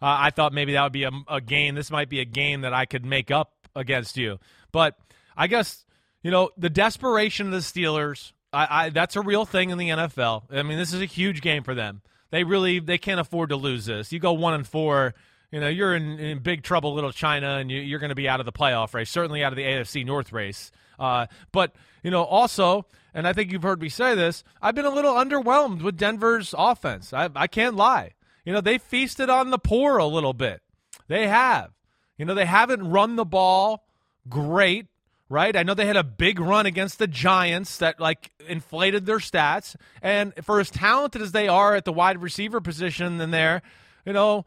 [0.02, 1.74] uh, I thought maybe that would be a, a game.
[1.76, 4.38] This might be a game that I could make up against you,
[4.70, 4.98] but
[5.36, 5.84] I guess
[6.22, 8.32] you know the desperation of the Steelers.
[8.52, 10.44] I, I that's a real thing in the NFL.
[10.50, 12.02] I mean, this is a huge game for them.
[12.30, 14.12] They really they can't afford to lose this.
[14.12, 15.14] You go one and four.
[15.50, 18.26] You know, you're in, in big trouble, little China, and you, you're going to be
[18.26, 20.72] out of the playoff race, certainly out of the AFC North race.
[20.98, 24.86] Uh, but, you know, also, and I think you've heard me say this, I've been
[24.86, 27.12] a little underwhelmed with Denver's offense.
[27.12, 28.12] I, I can't lie.
[28.46, 30.62] You know, they feasted on the poor a little bit.
[31.08, 31.70] They have.
[32.16, 33.84] You know, they haven't run the ball
[34.28, 34.86] great,
[35.32, 35.56] right?
[35.56, 39.74] I know they had a big run against the Giants that, like, inflated their stats.
[40.02, 43.62] And for as talented as they are at the wide receiver position in there,
[44.04, 44.44] you know,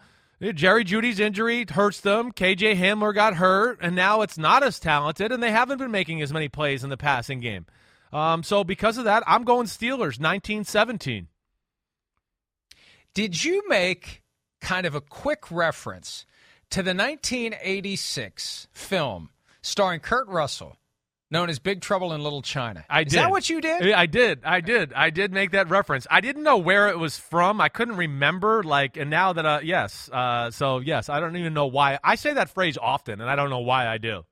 [0.53, 2.31] Jerry Jeudy's injury hurts them.
[2.31, 6.21] KJ Hamler got hurt, and now it's not as talented, and they haven't been making
[6.21, 7.65] as many plays in the passing game.
[8.13, 11.27] Um, so because of that, I'm going Steelers, 1917.
[13.15, 14.21] Did you make
[14.61, 16.25] kind of a quick reference
[16.69, 19.29] to the 1986 film
[19.65, 20.77] starring Kurt Russell,
[21.31, 22.85] known as Big Trouble in Little China?
[22.89, 23.19] I Is did.
[23.19, 23.91] that what you did?
[23.91, 24.41] I did.
[24.43, 24.93] I did.
[24.93, 26.05] I did make that reference.
[26.09, 27.59] I didn't know where it was from.
[27.59, 28.63] I couldn't remember.
[28.63, 32.15] Like, and now that uh, yes, uh, so yes, I don't even know why I
[32.15, 34.23] say that phrase often, and I don't know why I do.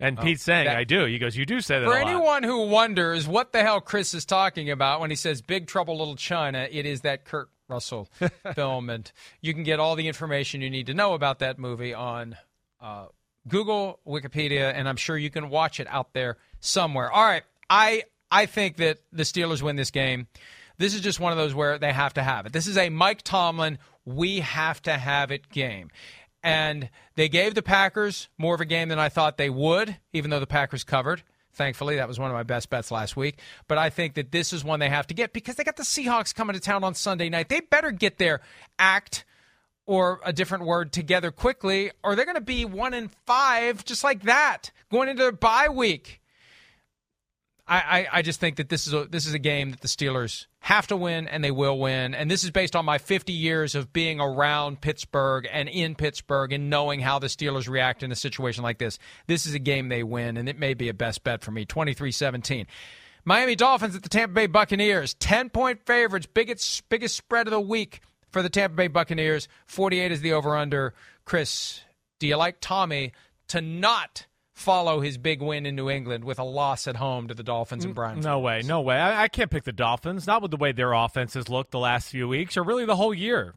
[0.00, 1.04] And Pete's saying that- I do.
[1.04, 3.80] He goes, "You do say that." For a lot." anyone who wonders what the hell
[3.80, 7.48] Chris is talking about when he says Big Trouble Little China, it is that Kurt
[7.68, 8.08] Russell
[8.54, 11.94] film, and you can get all the information you need to know about that movie
[11.94, 12.36] on
[12.80, 13.06] uh,
[13.48, 17.10] Google, Wikipedia, and I'm sure you can watch it out there somewhere.
[17.10, 20.28] All right, I I think that the Steelers win this game.
[20.78, 22.52] This is just one of those where they have to have it.
[22.52, 25.90] This is a Mike Tomlin, we have to have it game.
[26.42, 30.30] And they gave the Packers more of a game than I thought they would, even
[30.30, 31.22] though the Packers covered.
[31.54, 33.38] Thankfully, that was one of my best bets last week.
[33.68, 35.82] But I think that this is one they have to get because they got the
[35.82, 37.48] Seahawks coming to town on Sunday night.
[37.48, 38.40] They better get their
[38.78, 39.24] act
[39.92, 44.02] or a different word together quickly, or they're going to be one in five just
[44.02, 46.22] like that going into their bye week.
[47.68, 49.88] I, I, I, just think that this is a this is a game that the
[49.88, 52.14] Steelers have to win and they will win.
[52.14, 56.54] And this is based on my 50 years of being around Pittsburgh and in Pittsburgh
[56.54, 58.98] and knowing how the Steelers react in a situation like this.
[59.26, 61.66] This is a game they win, and it may be a best bet for me.
[61.66, 62.64] 23-17.
[63.26, 65.12] Miami Dolphins at the Tampa Bay Buccaneers.
[65.14, 66.26] 10 point favorites.
[66.32, 68.00] Biggest biggest spread of the week
[68.32, 69.48] for the Tampa Bay Buccaneers.
[69.66, 70.94] 48 is the over under.
[71.24, 71.80] Chris,
[72.18, 73.12] do you like Tommy
[73.48, 77.34] to not follow his big win in New England with a loss at home to
[77.34, 78.24] the Dolphins and Browns.
[78.24, 78.96] No way, no way.
[78.96, 81.78] I, I, can't pick the Dolphins, not with the way their offense has looked the
[81.78, 83.54] last few weeks or really the whole year.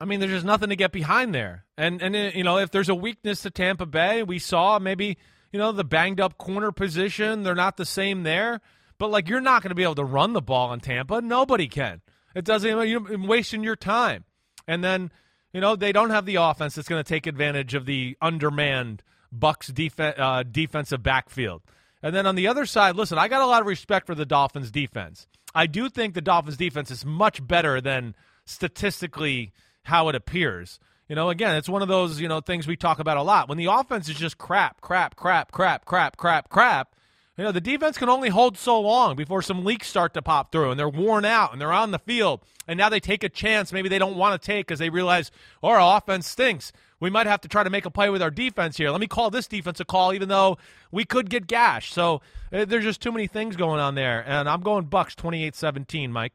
[0.00, 1.64] I mean, there's just nothing to get behind there.
[1.78, 5.16] And and uh, you know, if there's a weakness to Tampa Bay, we saw maybe
[5.52, 7.44] you know the banged up corner position.
[7.44, 8.60] They're not the same there.
[8.98, 11.20] But like, you're not going to be able to run the ball in Tampa.
[11.20, 12.02] Nobody can.
[12.34, 12.88] It doesn't.
[12.88, 14.24] You're wasting your time.
[14.66, 15.10] And then
[15.52, 19.02] you know they don't have the offense that's going to take advantage of the undermanned
[19.32, 21.62] Bucks def- uh, defensive backfield.
[22.02, 24.26] And then on the other side, listen, I got a lot of respect for the
[24.26, 25.26] Dolphins defense.
[25.54, 28.14] I do think the Dolphins defense is much better than
[28.44, 29.52] statistically
[29.84, 30.80] how it appears.
[31.08, 33.48] You know, again, it's one of those, you know, things we talk about a lot.
[33.48, 36.94] When the offense is just crap, crap, crap, crap, crap, crap, crap,
[37.38, 40.52] you know, the defense can only hold so long before some leaks start to pop
[40.52, 42.40] through and they're worn out and they're on the field.
[42.68, 45.30] And now they take a chance maybe they don't want to take because they realize,
[45.62, 46.72] oh, our offense stinks.
[47.00, 48.90] We might have to try to make a play with our defense here.
[48.90, 50.58] Let me call this defense a call, even though
[50.92, 51.92] we could get gashed.
[51.92, 52.20] So
[52.52, 54.22] uh, there's just too many things going on there.
[54.26, 56.32] And I'm going Bucks 28 17, Mike.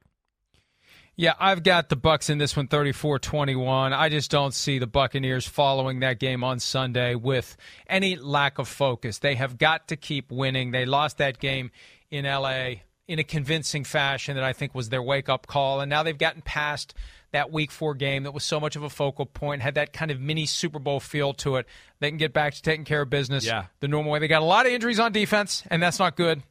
[1.19, 3.91] Yeah, I've got the Bucks in this one 34-21.
[3.91, 8.67] I just don't see the Buccaneers following that game on Sunday with any lack of
[8.67, 9.17] focus.
[9.17, 10.69] They have got to keep winning.
[10.69, 11.71] They lost that game
[12.11, 16.03] in LA in a convincing fashion that I think was their wake-up call and now
[16.03, 16.93] they've gotten past
[17.31, 20.11] that week 4 game that was so much of a focal point, had that kind
[20.11, 21.65] of mini Super Bowl feel to it.
[21.99, 23.65] They can get back to taking care of business yeah.
[23.79, 24.19] the normal way.
[24.19, 26.43] They got a lot of injuries on defense and that's not good.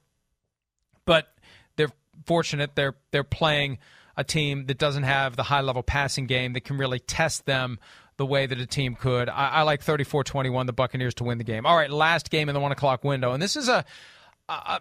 [1.05, 1.29] But
[1.77, 1.93] they're
[2.27, 3.79] fortunate they're they're playing
[4.17, 7.79] a team that doesn't have the high level passing game that can really test them
[8.17, 9.29] the way that a team could.
[9.29, 11.67] I, I like 34 21, the Buccaneers to win the game.
[11.67, 13.33] All right, last game in the one o'clock window.
[13.33, 13.85] And this is a.
[14.49, 14.81] a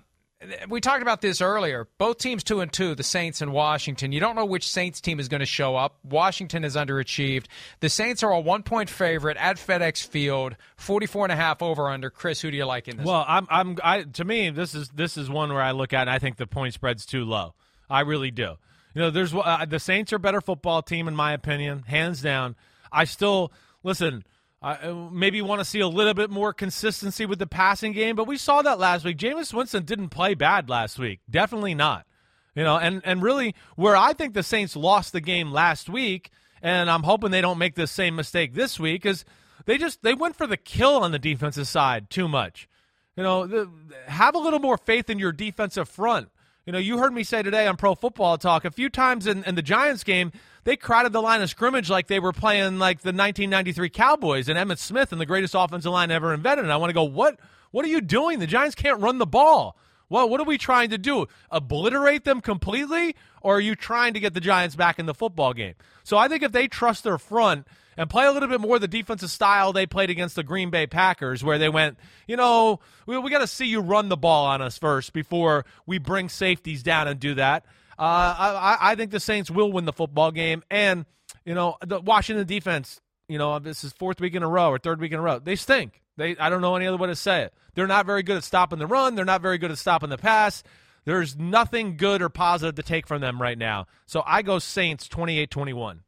[0.68, 1.88] we talked about this earlier.
[1.98, 4.12] Both teams two and two, the Saints and Washington.
[4.12, 5.98] You don't know which Saints team is going to show up.
[6.04, 7.46] Washington is underachieved.
[7.80, 11.90] The Saints are a one point favorite at FedEx Field, 44 and a half over
[11.90, 12.10] under.
[12.10, 13.06] Chris, who do you like in this?
[13.06, 16.02] Well, I'm I'm I to me this is this is one where I look at
[16.02, 17.56] and I think the point spread's too low.
[17.90, 18.58] I really do.
[18.96, 22.22] You know, there's uh, the Saints are a better football team in my opinion, hands
[22.22, 22.56] down.
[22.92, 23.52] I still
[23.84, 24.24] listen.
[24.62, 28.16] I uh, maybe want to see a little bit more consistency with the passing game,
[28.16, 29.18] but we saw that last week.
[29.18, 31.20] Jameis Winston didn't play bad last week.
[31.30, 32.08] Definitely not.
[32.56, 36.32] You know, and and really where I think the Saints lost the game last week,
[36.62, 39.26] and I'm hoping they don't make the same mistake this week, is
[39.66, 42.70] they just they went for the kill on the defensive side too much.
[43.18, 43.70] You know, the,
[44.08, 46.30] have a little more faith in your defensive front.
[46.66, 49.44] You know, you heard me say today on Pro Football Talk a few times in,
[49.44, 50.32] in the Giants game,
[50.64, 54.58] they crowded the line of scrimmage like they were playing like the 1993 Cowboys and
[54.58, 56.66] Emmitt Smith and the greatest offensive line ever invented.
[56.66, 57.40] And I want to go, what?
[57.70, 58.40] What are you doing?
[58.40, 59.78] The Giants can't run the ball.
[60.10, 61.28] Well, what are we trying to do?
[61.52, 65.54] Obliterate them completely, or are you trying to get the Giants back in the football
[65.54, 65.76] game?
[66.04, 68.88] So I think if they trust their front and play a little bit more the
[68.88, 73.18] defensive style they played against the Green Bay Packers, where they went, you know, we,
[73.18, 76.84] we got to see you run the ball on us first before we bring safeties
[76.84, 77.66] down and do that.
[77.98, 78.02] Uh,
[78.38, 81.06] I, I think the Saints will win the football game, and
[81.46, 83.00] you know the Washington defense.
[83.28, 85.40] You know, this is fourth week in a row or third week in a row.
[85.40, 86.02] They stink.
[86.18, 87.54] They I don't know any other way to say it.
[87.74, 89.16] They're not very good at stopping the run.
[89.16, 90.64] They're not very good at stopping the pass.
[91.06, 93.86] There's nothing good or positive to take from them right now.
[94.08, 96.00] So I go Saints 28-21.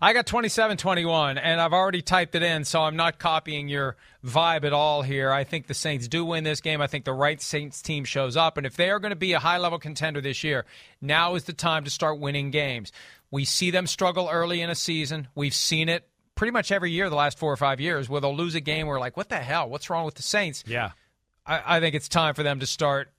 [0.00, 3.96] I got 27 21, and I've already typed it in, so I'm not copying your
[4.24, 5.32] vibe at all here.
[5.32, 6.80] I think the Saints do win this game.
[6.80, 8.56] I think the right Saints team shows up.
[8.56, 10.64] And if they are going to be a high level contender this year,
[11.00, 12.92] now is the time to start winning games.
[13.30, 15.28] We see them struggle early in a season.
[15.34, 18.36] We've seen it pretty much every year the last four or five years where they'll
[18.36, 18.86] lose a game.
[18.86, 19.68] We're like, what the hell?
[19.68, 20.62] What's wrong with the Saints?
[20.66, 20.92] Yeah.
[21.44, 23.10] I, I think it's time for them to start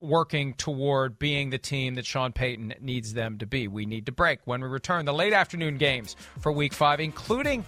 [0.00, 3.68] working toward being the team that Sean Payton needs them to be.
[3.68, 7.64] We need to break when we return the late afternoon games for week five, including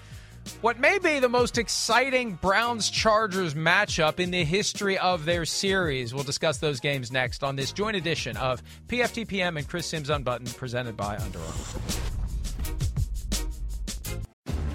[0.60, 6.14] what may be the most exciting Browns Chargers matchup in the history of their series.
[6.14, 10.54] We'll discuss those games next on this joint edition of PFTPM and Chris Sims Unbuttoned,
[10.56, 11.54] presented by Under Armour.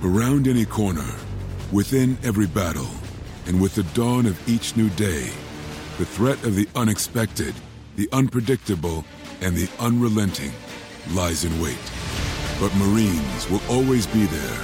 [0.04, 1.10] Around any corner,
[1.72, 2.90] within every battle,
[3.48, 5.32] and with the dawn of each new day,
[5.98, 7.54] the threat of the unexpected,
[7.96, 9.06] the unpredictable,
[9.42, 10.52] and the unrelenting
[11.12, 11.78] lies in wait.
[12.60, 14.62] But Marines will always be there.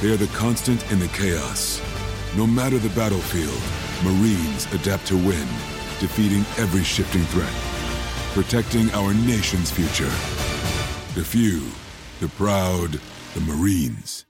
[0.00, 1.82] They are the constant in the chaos.
[2.36, 3.60] No matter the battlefield,
[4.04, 5.48] Marines adapt to win,
[5.98, 7.52] defeating every shifting threat,
[8.34, 10.12] protecting our nation's future.
[11.14, 11.66] The few,
[12.20, 13.00] the proud,
[13.34, 14.27] the Marines.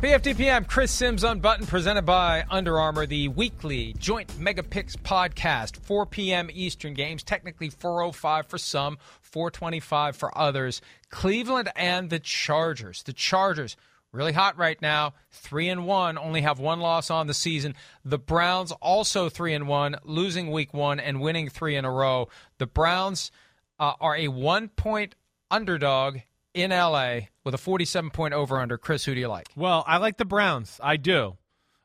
[0.00, 6.06] PFTPM, Chris Sims Unbuttoned, presented by Under Armour, the weekly joint Mega Picks podcast, 4
[6.06, 6.48] p.m.
[6.54, 10.80] Eastern games, technically 405 for some, 425 for others.
[11.10, 13.02] Cleveland and the Chargers.
[13.02, 13.76] The Chargers,
[14.10, 17.74] really hot right now, 3 and 1, only have one loss on the season.
[18.02, 22.30] The Browns also 3 and 1, losing week 1 and winning 3 in a row.
[22.56, 23.30] The Browns
[23.78, 25.14] uh, are a 1 point
[25.50, 26.20] underdog
[26.54, 28.78] in LA with a 47 point over under.
[28.78, 29.48] Chris, who do you like?
[29.56, 30.78] Well, I like the Browns.
[30.82, 31.36] I do.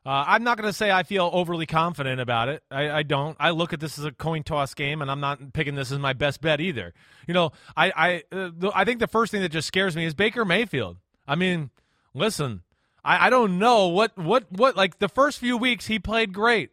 [0.04, 2.62] Uh, I'm not going to say I feel overly confident about it.
[2.70, 3.36] I, I, don't.
[3.40, 5.98] I look at this as a coin toss game, and I'm not picking this as
[5.98, 6.94] my best bet either.
[7.26, 10.14] You know, I I uh, I think the first thing that just scares me is
[10.14, 10.98] Baker Mayfield.
[11.26, 11.70] I mean,
[12.14, 12.62] listen,
[13.04, 16.70] I, I don't know what what what like the first few weeks he played great.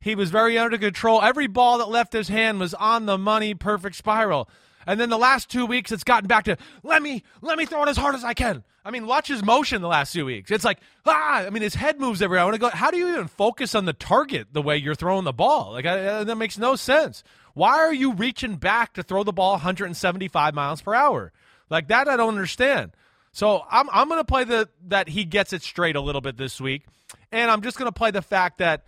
[0.00, 1.20] He was very under control.
[1.20, 4.48] Every ball that left his hand was on the money, perfect spiral.
[4.86, 7.82] And then the last two weeks, it's gotten back to let me let me throw
[7.82, 8.64] it as hard as I can.
[8.84, 10.50] I mean, watch his motion the last two weeks.
[10.50, 12.42] It's like ah, I mean, his head moves everywhere.
[12.42, 12.68] I want to go.
[12.70, 15.72] How do you even focus on the target the way you're throwing the ball?
[15.72, 17.22] Like I, that makes no sense.
[17.54, 21.32] Why are you reaching back to throw the ball 175 miles per hour?
[21.70, 22.92] Like that, I don't understand.
[23.32, 26.60] So I'm I'm to play the that he gets it straight a little bit this
[26.60, 26.84] week,
[27.30, 28.84] and I'm just to play the fact that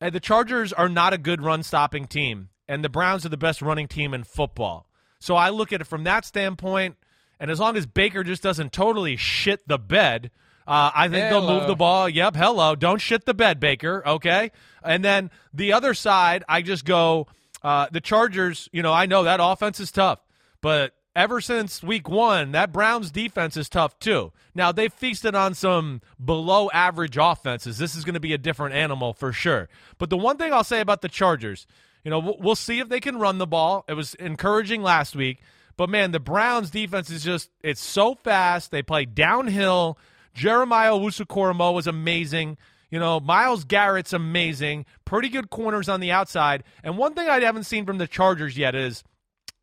[0.00, 3.36] uh, the Chargers are not a good run stopping team, and the Browns are the
[3.36, 4.86] best running team in football.
[5.18, 6.96] So I look at it from that standpoint,
[7.40, 10.30] and as long as Baker just doesn't totally shit the bed,
[10.66, 11.46] uh, I think hello.
[11.46, 12.08] they'll move the ball.
[12.08, 12.74] Yep, hello.
[12.74, 14.02] Don't shit the bed, Baker.
[14.06, 14.50] Okay.
[14.82, 17.26] And then the other side, I just go,
[17.62, 20.20] uh, the Chargers, you know, I know that offense is tough,
[20.60, 24.32] but ever since week one, that Browns defense is tough too.
[24.54, 27.78] Now, they've feasted on some below average offenses.
[27.78, 29.68] This is going to be a different animal for sure.
[29.98, 31.66] But the one thing I'll say about the Chargers,
[32.04, 33.84] you know, we'll see if they can run the ball.
[33.88, 35.40] It was encouraging last week,
[35.76, 38.70] but man, the Browns defense is just it's so fast.
[38.70, 39.98] They play downhill.
[40.34, 42.58] Jeremiah Owusu-Koramoah was amazing.
[42.90, 44.86] You know, Myles Garrett's amazing.
[45.04, 46.62] Pretty good corners on the outside.
[46.82, 49.02] And one thing I haven't seen from the Chargers yet is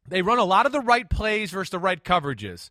[0.08, 2.70] they run a lot of the right plays versus the right coverages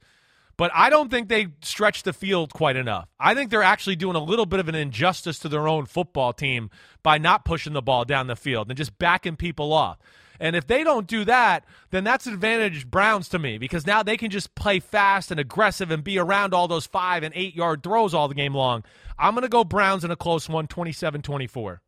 [0.61, 3.09] but I don't think they stretch the field quite enough.
[3.19, 6.35] I think they're actually doing a little bit of an injustice to their own football
[6.35, 6.69] team
[7.03, 9.97] by not pushing the ball down the field and just backing people off.
[10.39, 14.03] And if they don't do that, then that's an advantage Browns to me because now
[14.03, 17.57] they can just play fast and aggressive and be around all those five and eight
[17.57, 18.85] yard throws all the game long.
[19.19, 21.81] I'm going to go Browns in a close one, 27 24.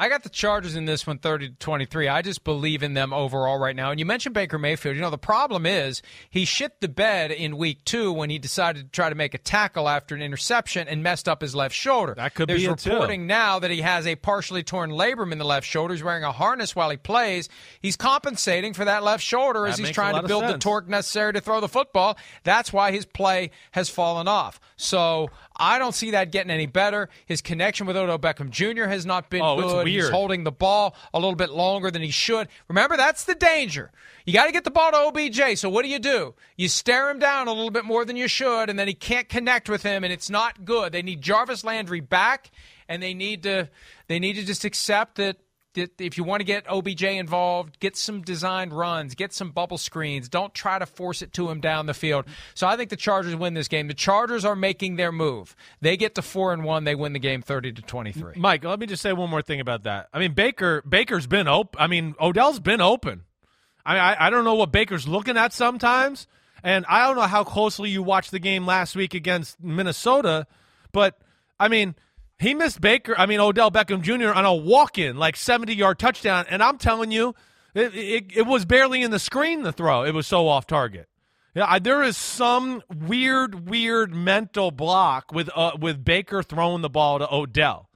[0.00, 2.08] I got the Chargers in this one 30 to 23.
[2.08, 3.90] I just believe in them overall right now.
[3.90, 4.96] And you mentioned Baker Mayfield.
[4.96, 8.86] You know, the problem is he shit the bed in week two when he decided
[8.86, 12.14] to try to make a tackle after an interception and messed up his left shoulder.
[12.14, 15.44] That could There's be reporting now that he has a partially torn labrum in the
[15.44, 15.92] left shoulder.
[15.92, 17.50] He's wearing a harness while he plays.
[17.82, 21.34] He's compensating for that left shoulder that as he's trying to build the torque necessary
[21.34, 22.16] to throw the football.
[22.42, 24.60] That's why his play has fallen off.
[24.78, 25.28] So
[25.60, 27.10] I don't see that getting any better.
[27.26, 28.84] His connection with Odell Beckham Jr.
[28.84, 29.64] has not been oh, good.
[29.64, 29.86] It's weird.
[29.86, 32.48] He's holding the ball a little bit longer than he should.
[32.66, 33.92] Remember, that's the danger.
[34.24, 35.58] You got to get the ball to OBJ.
[35.58, 36.34] So what do you do?
[36.56, 39.28] You stare him down a little bit more than you should, and then he can't
[39.28, 40.92] connect with him, and it's not good.
[40.92, 42.50] They need Jarvis Landry back,
[42.88, 43.68] and they need to
[44.08, 45.36] they need to just accept that
[45.74, 50.28] if you want to get OBJ involved, get some designed runs, get some bubble screens.
[50.28, 52.24] Don't try to force it to him down the field.
[52.54, 53.88] So I think the Chargers win this game.
[53.88, 55.54] The Chargers are making their move.
[55.80, 56.84] They get to four and one.
[56.84, 58.34] They win the game thirty to twenty three.
[58.36, 60.08] Mike, let me just say one more thing about that.
[60.12, 61.80] I mean, Baker Baker's been open.
[61.80, 63.22] I mean, Odell's been open.
[63.84, 66.26] I mean, I, I don't know what Baker's looking at sometimes,
[66.62, 70.46] and I don't know how closely you watched the game last week against Minnesota,
[70.92, 71.18] but
[71.58, 71.94] I mean
[72.40, 74.32] he missed Baker, I mean, Odell Beckham Jr.
[74.32, 76.46] on a walk in, like 70 yard touchdown.
[76.48, 77.34] And I'm telling you,
[77.74, 80.04] it, it, it, was barely in the screen, the throw.
[80.04, 81.08] It was so off target.
[81.54, 86.88] Yeah, I, there is some weird, weird mental block with uh, with Baker throwing the
[86.88, 87.90] ball to Odell.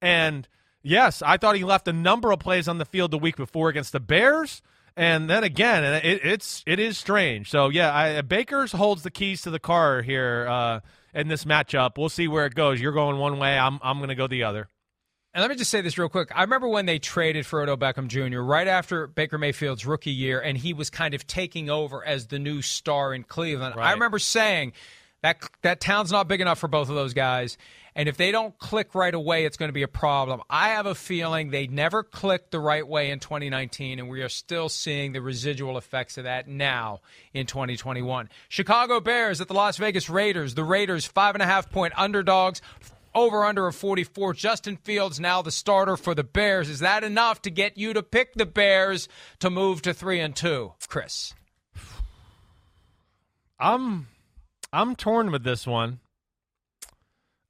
[0.00, 0.48] And
[0.86, 3.70] Yes, I thought he left a number of plays on the field the week before
[3.70, 4.60] against the Bears,
[4.94, 7.50] and then again, it, it's it is strange.
[7.50, 10.80] So yeah, I, Baker's holds the keys to the car here uh,
[11.14, 11.96] in this matchup.
[11.96, 12.80] We'll see where it goes.
[12.80, 13.58] You're going one way.
[13.58, 14.68] I'm I'm going to go the other.
[15.32, 16.30] And let me just say this real quick.
[16.32, 18.38] I remember when they traded for Odell Beckham Jr.
[18.38, 22.38] right after Baker Mayfield's rookie year, and he was kind of taking over as the
[22.38, 23.74] new star in Cleveland.
[23.74, 23.88] Right.
[23.88, 24.74] I remember saying
[25.22, 27.58] that that town's not big enough for both of those guys.
[27.96, 30.40] And if they don't click right away, it's going to be a problem.
[30.50, 34.28] I have a feeling they never clicked the right way in 2019, and we are
[34.28, 37.00] still seeing the residual effects of that now
[37.32, 38.28] in 2021.
[38.48, 40.54] Chicago Bears at the Las Vegas Raiders.
[40.54, 42.60] The Raiders, five and a half point underdogs.
[43.14, 44.34] Over under of 44.
[44.34, 46.68] Justin Fields now the starter for the Bears.
[46.68, 50.34] Is that enough to get you to pick the Bears to move to 3 and
[50.34, 50.72] 2?
[50.88, 51.32] Chris.
[53.60, 54.08] I'm
[54.72, 56.00] I'm torn with this one.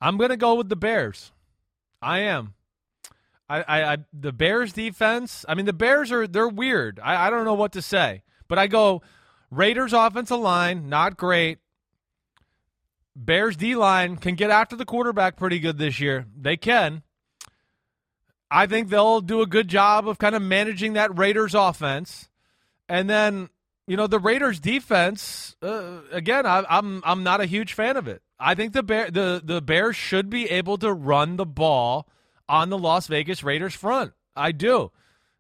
[0.04, 1.32] I'm to go with the Bears.
[2.02, 2.52] I am.
[3.48, 5.46] I, I, I, the Bears defense.
[5.48, 7.00] I mean, the Bears are they're weird.
[7.02, 9.00] I, I don't know what to say, but I go
[9.50, 11.58] Raiders offensive line not great.
[13.16, 16.26] Bears D line can get after the quarterback pretty good this year.
[16.38, 17.02] They can.
[18.50, 22.28] I think they'll do a good job of kind of managing that Raiders offense,
[22.90, 23.48] and then
[23.86, 25.56] you know the Raiders defense.
[25.62, 28.20] Uh, again, I, I'm I'm not a huge fan of it.
[28.38, 32.08] I think the bear the the Bears should be able to run the ball
[32.48, 34.12] on the Las Vegas Raiders front.
[34.36, 34.90] I do.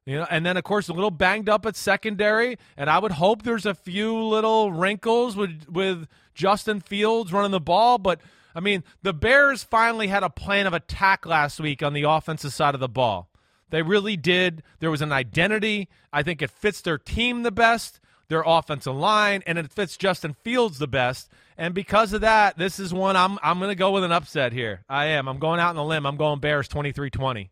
[0.06, 3.12] You know, and then of course a little banged up at secondary, and I would
[3.12, 8.20] hope there's a few little wrinkles with with Justin Fields running the ball, but
[8.54, 12.52] I mean, the Bears finally had a plan of attack last week on the offensive
[12.52, 13.28] side of the ball.
[13.70, 14.62] They really did.
[14.78, 15.88] There was an identity.
[16.12, 17.98] I think it fits their team the best,
[18.34, 21.30] their offensive line, and it fits Justin Fields the best.
[21.56, 24.52] And because of that, this is one I'm I'm going to go with an upset
[24.52, 24.84] here.
[24.88, 25.28] I am.
[25.28, 26.04] I'm going out on the limb.
[26.04, 27.50] I'm going Bears 23-20.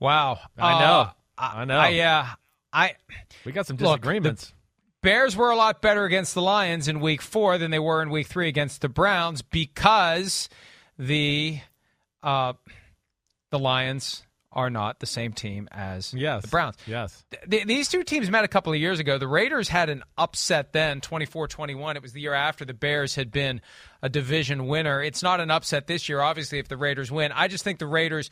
[0.00, 0.38] Wow.
[0.58, 1.10] I know.
[1.36, 1.76] Uh, I know.
[1.76, 2.26] I uh,
[2.72, 2.94] I
[3.44, 4.54] We got some Look, disagreements.
[5.02, 8.08] Bears were a lot better against the Lions in week four than they were in
[8.08, 10.48] week three against the Browns because
[10.98, 11.58] the
[12.22, 12.54] uh,
[13.50, 14.24] the Lions
[14.54, 16.42] are not the same team as yes.
[16.42, 16.76] the Browns.
[16.86, 17.24] Yes.
[17.50, 19.18] Th- these two teams met a couple of years ago.
[19.18, 21.96] The Raiders had an upset then, 24-21.
[21.96, 23.60] It was the year after the Bears had been
[24.02, 25.02] a division winner.
[25.02, 27.32] It's not an upset this year, obviously, if the Raiders win.
[27.32, 28.30] I just think the Raiders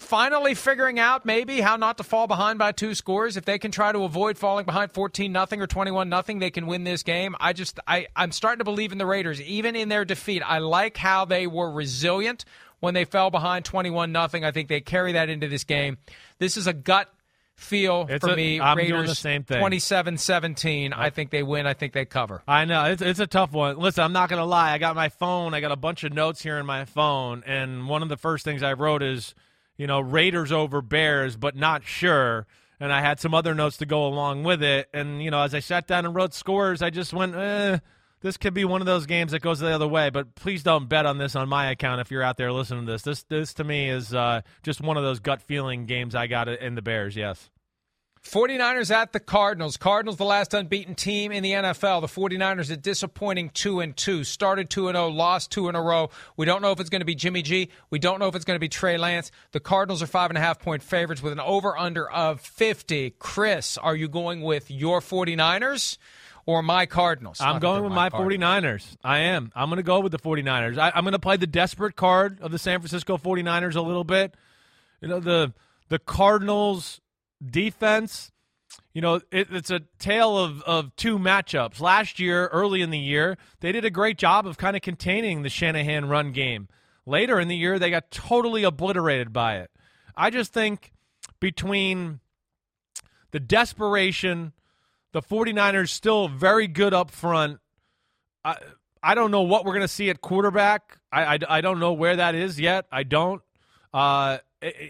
[0.00, 3.36] finally figuring out maybe how not to fall behind by two scores.
[3.36, 6.66] If they can try to avoid falling behind 14 nothing or 21 nothing, they can
[6.66, 7.36] win this game.
[7.38, 10.42] I just I I'm starting to believe in the Raiders even in their defeat.
[10.44, 12.44] I like how they were resilient
[12.80, 14.44] when they fell behind 21 nothing.
[14.44, 15.98] I think they carry that into this game.
[16.38, 17.08] This is a gut
[17.56, 18.58] feel It's for a- me.
[18.60, 19.60] I'm doing the same thing.
[19.62, 20.92] 27-17.
[20.96, 21.66] I think they win.
[21.66, 22.42] I think they cover.
[22.48, 23.78] I know it's it's a tough one.
[23.78, 24.72] Listen, I'm not gonna lie.
[24.72, 25.54] I got my phone.
[25.54, 28.44] I got a bunch of notes here in my phone, and one of the first
[28.44, 29.34] things I wrote is,
[29.76, 32.46] you know, Raiders over Bears, but not sure.
[32.82, 34.88] And I had some other notes to go along with it.
[34.94, 37.78] And you know, as I sat down and wrote scores, I just went, eh,
[38.20, 40.10] this could be one of those games that goes the other way.
[40.10, 42.92] But please don't bet on this on my account if you're out there listening to
[42.92, 43.02] this.
[43.02, 46.48] This this to me is uh, just one of those gut feeling games I got
[46.48, 47.16] in the Bears.
[47.16, 47.50] Yes.
[48.22, 49.76] 49ers at the Cardinals.
[49.78, 52.02] Cardinals the last unbeaten team in the NFL.
[52.02, 54.24] The 49ers a disappointing 2 and 2.
[54.24, 56.10] Started 2 and 0, lost 2 in a row.
[56.36, 57.70] We don't know if it's going to be Jimmy G.
[57.88, 59.30] We don't know if it's going to be Trey Lance.
[59.52, 63.14] The Cardinals are five and a half point favorites with an over under of 50.
[63.18, 65.96] Chris, are you going with your 49ers
[66.46, 67.40] or my Cardinals?
[67.40, 68.64] I'm Not going with my Cardinals.
[68.64, 68.96] 49ers.
[69.04, 69.52] I am.
[69.54, 70.78] I'm going to go with the 49ers.
[70.78, 74.04] I, I'm going to play the desperate card of the San Francisco 49ers a little
[74.04, 74.34] bit.
[75.00, 75.52] You know, the
[75.88, 77.00] the Cardinals
[77.44, 78.30] defense,
[78.92, 81.80] you know, it, it's a tale of, of two matchups.
[81.80, 85.42] Last year, early in the year, they did a great job of kind of containing
[85.42, 86.68] the Shanahan run game.
[87.06, 89.70] Later in the year, they got totally obliterated by it.
[90.16, 90.92] I just think
[91.40, 92.20] between
[93.32, 94.52] the desperation,
[95.12, 97.58] the 49ers still very good up front.
[98.44, 98.56] I,
[99.02, 100.98] I don't know what we're going to see at quarterback.
[101.12, 102.86] I, I, I don't know where that is yet.
[102.92, 103.42] I don't.
[103.92, 104.38] Uh,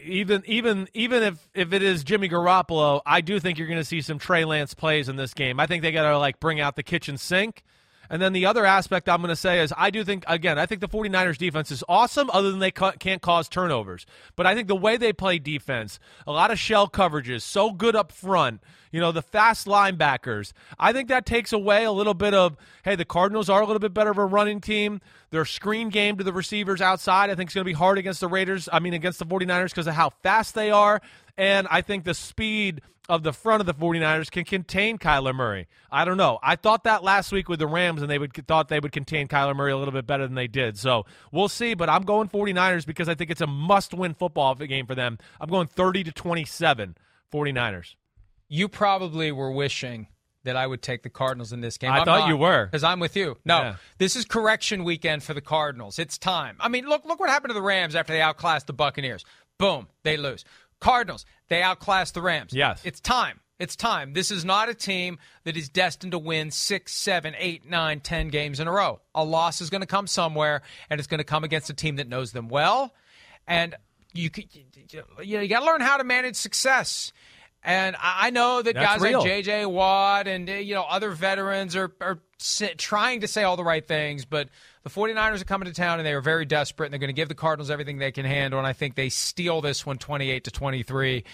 [0.04, 3.84] even even even if if it is Jimmy Garoppolo, I do think you're going to
[3.84, 5.60] see some Trey Lance plays in this game.
[5.60, 7.62] I think they got to like bring out the kitchen sink.
[8.10, 10.66] And then the other aspect I'm going to say is I do think again I
[10.66, 14.04] think the 49ers defense is awesome other than they ca- can't cause turnovers.
[14.36, 17.94] But I think the way they play defense, a lot of shell coverages, so good
[17.96, 18.60] up front.
[18.92, 20.52] you know, the fast linebackers.
[20.78, 23.78] I think that takes away a little bit of, hey, the Cardinals are a little
[23.78, 25.00] bit better of a running team.
[25.30, 28.20] Their screen game to the receivers outside, I think, is going to be hard against
[28.20, 28.68] the Raiders.
[28.72, 31.00] I mean, against the 49ers because of how fast they are.
[31.36, 35.66] And I think the speed of the front of the 49ers can contain Kyler Murray.
[35.90, 36.38] I don't know.
[36.42, 39.28] I thought that last week with the Rams, and they would thought they would contain
[39.28, 40.78] Kyler Murray a little bit better than they did.
[40.78, 41.74] So we'll see.
[41.74, 45.18] But I'm going 49ers because I think it's a must-win football game for them.
[45.40, 46.96] I'm going 30 to 27,
[47.32, 47.94] 49ers.
[48.48, 50.08] You probably were wishing
[50.44, 51.90] that I would take the Cardinals in this game.
[51.92, 52.66] I I'm thought not, you were.
[52.66, 53.36] because I'm with you.
[53.44, 53.76] No, Yeah.
[53.98, 55.98] this is correction weekend for the Cardinals.
[55.98, 56.56] It's time.
[56.60, 59.24] I mean, look look what happened to the Rams after they outclassed the Buccaneers.
[59.58, 60.46] Boom, they lose.
[60.80, 62.52] Cardinals, they outclassed the Rams.
[62.52, 62.80] Yes.
[62.84, 63.40] it's time.
[63.58, 64.14] It's time.
[64.14, 68.28] This is not a team that is destined to win six, seven, eight, nine, ten
[68.28, 69.02] games in a row.
[69.14, 71.96] A loss is going to come somewhere, and it's going to come against a team
[71.96, 72.94] that knows them well.
[73.46, 73.74] And
[74.14, 77.12] you you know, you got to learn how to manage success.
[77.62, 79.18] And I know that That's guys real.
[79.18, 79.66] like J.J.
[79.66, 82.18] Watt and you know other veterans are are
[82.78, 84.48] trying to say all the right things, but
[84.82, 87.14] the 49ers are coming to town and they are very desperate and they're going to
[87.14, 88.58] give the Cardinals everything they can handle.
[88.58, 91.24] And I think they steal this one 28 to 23,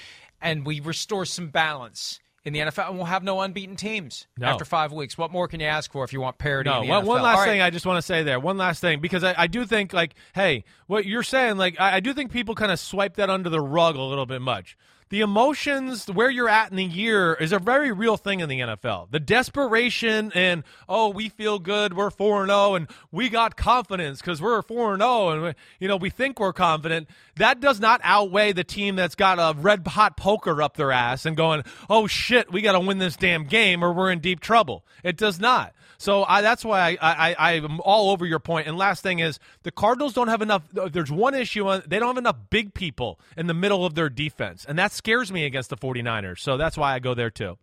[0.41, 2.21] and we restore some balance.
[2.45, 4.47] In the NFL, and we'll have no unbeaten teams No.
[4.47, 5.19] after five weeks.
[5.19, 6.71] What more can you ask for if you want parity?
[6.71, 7.49] No, in the one, one last All right.
[7.49, 8.39] thing I just want to say there.
[8.39, 11.97] One last thing because I, I do think like, hey, what you're saying, like, I,
[11.97, 14.77] I do think people kind of swipe that under the rug a little bit much.
[15.09, 18.59] The emotions, where you're at in the year, is a very real thing in the
[18.59, 19.09] NFL.
[19.13, 24.21] The desperation and oh, we feel good, we're four and zero, and we got confidence
[24.21, 27.09] because we're four and zero, and we- you know we think we're confident.
[27.37, 31.25] That does not outweigh the team that's got a red hot poker up their ass
[31.25, 34.41] and going, oh shit, we got to win this damn game or we're in deep
[34.41, 34.85] trouble.
[35.05, 35.73] It does not.
[35.99, 38.67] So I, that's why I, I, I'm all over your point.
[38.67, 40.63] And last thing is the Cardinals don't have enough.
[40.73, 41.67] There's one issue.
[41.67, 44.65] On, they don't have enough big people in the middle of their defense.
[44.69, 46.41] And that scares me against the 49ers.
[46.41, 47.59] So that's why I go there too.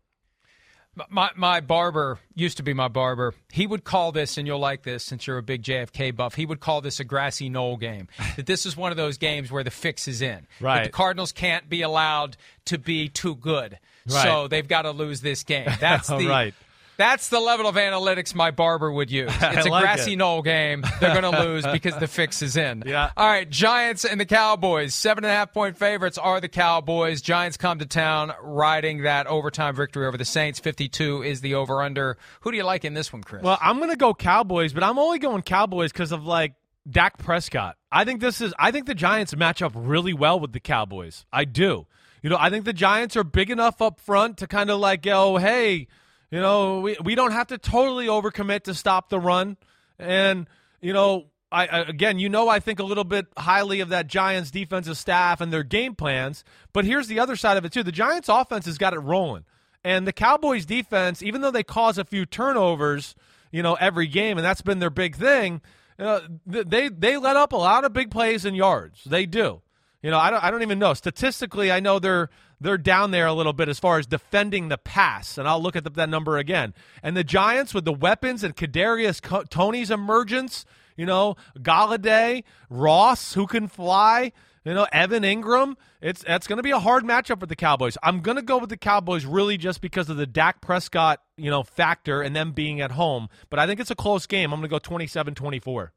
[1.10, 3.34] My my barber used to be my barber.
[3.52, 6.36] He would call this, and you'll like this since you're a big JFK buff.
[6.36, 8.10] He would call this a grassy knoll game.
[8.36, 10.46] that this is one of those games where the fix is in.
[10.60, 10.84] That Right.
[10.84, 14.24] the Cardinals can't be allowed to be too good, Right.
[14.24, 15.68] so they've got to lose this game.
[15.80, 16.54] That's oh, the Right.
[16.98, 19.32] That's the level of analytics my barber would use.
[19.42, 20.18] It's a like grassy it.
[20.18, 20.84] knoll game.
[21.00, 22.84] They're going to lose because the fix is in.
[22.86, 23.12] Yeah.
[23.16, 24.94] All right, Giants and the Cowboys.
[24.96, 27.22] Seven and a half point favorites are the Cowboys.
[27.22, 30.60] Giants come to town riding that overtime victory over the Saints.
[30.60, 32.18] 52 is the over under.
[32.42, 33.44] Who do you like in this one, Chris?
[33.44, 36.54] Well, I'm going to go Cowboys, but I'm only going Cowboys because of like
[36.90, 37.78] Dak Prescott.
[37.92, 38.54] I think this is.
[38.58, 41.26] I think the Giants match up really well with the Cowboys.
[41.32, 41.86] I do.
[42.22, 45.06] You know, I think the Giants are big enough up front to kind of like
[45.08, 45.88] oh, hey,
[46.34, 49.56] you know, we we don't have to totally overcommit to stop the run,
[50.00, 50.48] and
[50.82, 51.28] you know.
[51.52, 55.40] I, again, you know, I think a little bit highly of that Giants defensive staff
[55.40, 56.44] and their game plans.
[56.74, 59.46] But here's the other side of it too: the Giants' offense has got it rolling,
[59.84, 63.14] and the Cowboys' defense, even though they cause a few turnovers,
[63.52, 65.62] you know, every game, and that's been their big thing.
[66.00, 66.22] Uh,
[66.52, 69.04] th- they they let up a lot of big plays and yards.
[69.04, 69.62] They do.
[70.02, 71.72] You know, I don't I don't even know statistically.
[71.72, 72.32] I know they're
[72.64, 75.76] they're down there a little bit as far as defending the pass, and I'll look
[75.76, 76.74] at the, that number again.
[77.04, 80.66] And the Giants with the weapons and Kadarius Toney's emergence.
[80.96, 84.32] You know, Golladay, Ross, who can fly.
[84.64, 85.76] You know, Evan Engram.
[86.02, 87.98] It's that's going to be a hard matchup for the Cowboys.
[88.02, 91.50] I'm going to go with the Cowboys really just because of the Dak Prescott, you
[91.50, 93.28] know, factor and them being at home.
[93.50, 94.54] But I think it's a close game.
[94.54, 95.90] I'm going to go 27-24.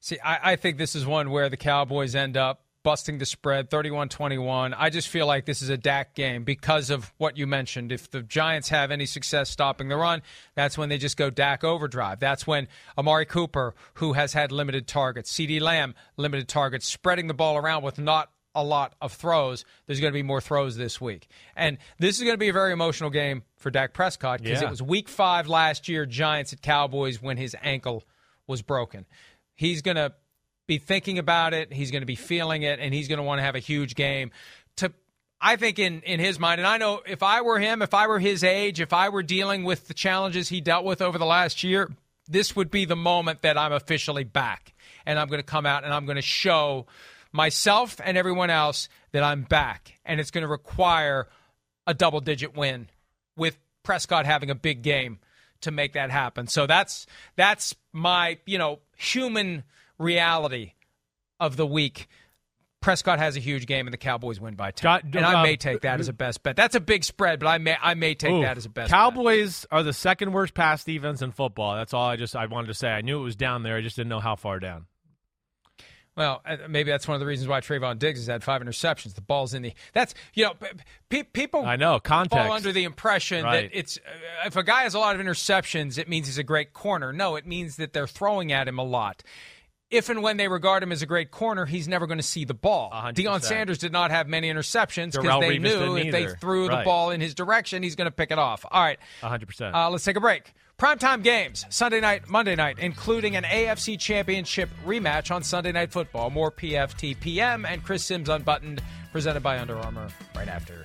[0.00, 3.68] See, I, I think this is one where the Cowboys end up busting the spread
[3.68, 4.72] 31 21.
[4.72, 7.90] I just feel like this is a Dak game because of what you mentioned.
[7.90, 10.22] If the Giants have any success stopping the run,
[10.54, 12.20] that's when they just go Dak overdrive.
[12.20, 17.34] That's when Amari Cooper, who has had limited targets, CeeDee Lamb, limited targets, spreading the
[17.34, 19.64] ball around with not a lot of throws.
[19.88, 21.26] There's going to be more throws this week.
[21.56, 24.68] And this is going to be a very emotional game for Dak Prescott because Yeah.
[24.68, 28.04] it was week five last year, Giants at Cowboys, when his ankle
[28.46, 29.06] was broken.
[29.56, 30.12] He's going to
[30.66, 31.72] be thinking about it.
[31.72, 33.94] He's going to be feeling it, and he's going to want to have a huge
[33.94, 34.30] game.
[34.76, 34.92] To,
[35.40, 38.06] I think in in his mind, and I know if I were him, if I
[38.06, 41.26] were his age, if I were dealing with the challenges he dealt with over the
[41.26, 41.90] last year,
[42.28, 45.84] this would be the moment that I'm officially back, and I'm going to come out
[45.84, 46.86] and I'm going to show
[47.32, 51.28] myself and everyone else that I'm back, and it's going to require
[51.86, 52.88] a double digit win
[53.36, 55.20] with Prescott having a big game
[55.60, 56.46] to make that happen.
[56.48, 57.06] So that's
[57.36, 59.64] that's my, you know, human
[59.98, 60.72] reality
[61.40, 62.08] of the week.
[62.82, 64.84] Prescott has a huge game and the Cowboys win by 10.
[64.88, 66.54] Got- and I uh, may take that as a best bet.
[66.54, 68.90] That's a big spread, but I may I may take Ooh, that as a best
[68.90, 68.96] bet.
[68.98, 71.74] Cowboys are the second worst pass defense in football.
[71.74, 72.88] That's all I just I wanted to say.
[72.88, 73.76] I knew it was down there.
[73.76, 74.86] I just didn't know how far down.
[76.16, 79.14] Well, uh, maybe that's one of the reasons why Trevon Diggs has had five interceptions.
[79.14, 79.74] The ball's in the.
[79.92, 80.54] That's you know,
[81.10, 81.64] pe- people.
[81.66, 82.42] I know context.
[82.46, 83.70] fall under the impression Right.
[83.70, 86.42] that it's uh, if a guy has a lot of interceptions, it means he's a
[86.44, 87.12] great corner.
[87.12, 89.22] No, it means that they're throwing at him a lot.
[89.90, 92.44] If and when they regard him as a great corner, he's never going to see
[92.44, 92.90] the ball.
[92.92, 93.42] A hundred Deion.
[93.42, 97.10] Sanders did not have many interceptions because they Revis knew if they threw the ball
[97.10, 98.64] in his direction, he's going to pick it off.
[98.68, 99.72] All right, 100%.
[99.74, 100.52] uh, let's take a break.
[100.76, 106.28] Primetime games, Sunday night, Monday night, including an AFC Championship rematch on Sunday Night Football.
[106.30, 108.82] More PFT PM and Chris Sims Unbuttoned,
[109.12, 110.84] presented by Under Armour, right after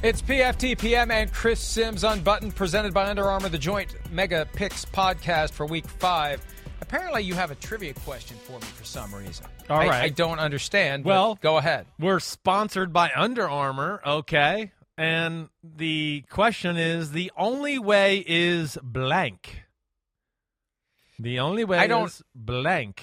[0.00, 4.84] It's PFT PM and Chris Sims Unbuttoned, presented by Under Armour, the joint Mega Picks
[4.84, 6.40] podcast for week five.
[6.80, 9.46] Apparently, you have a trivia question for me for some reason.
[9.68, 10.02] All I, right.
[10.04, 11.04] I don't understand.
[11.04, 11.86] Well- go ahead.
[11.98, 14.70] We're sponsored by Under Armour, okay?
[14.96, 19.64] And the question is the only way is blank.
[21.18, 23.02] The only way I don't- is blank.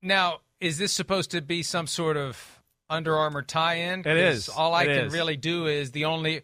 [0.00, 2.53] Now, is this supposed to be some sort of
[2.90, 4.00] Under Armour tie-in?
[4.00, 4.48] It is.
[4.48, 5.12] All I It can is.
[5.12, 6.42] really do is the only,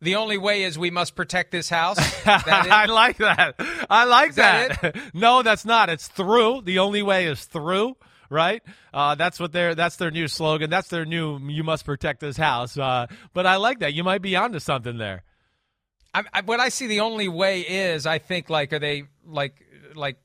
[0.00, 1.98] the only way is we must protect this house.
[2.26, 3.54] I like that.
[3.90, 4.96] I like that that.
[5.14, 5.90] no, that's not.
[5.90, 6.62] It's through.
[6.62, 7.96] The only way is through.
[8.30, 8.62] Right.
[8.94, 10.70] Uh, that's what their that's their new slogan.
[10.70, 11.38] That's their new.
[11.50, 12.78] You must protect this house.
[12.78, 13.92] Uh, but I like that.
[13.92, 15.22] You might be onto something there.
[16.14, 19.62] I, I, what I see the only way is I think like are they like
[19.94, 20.16] like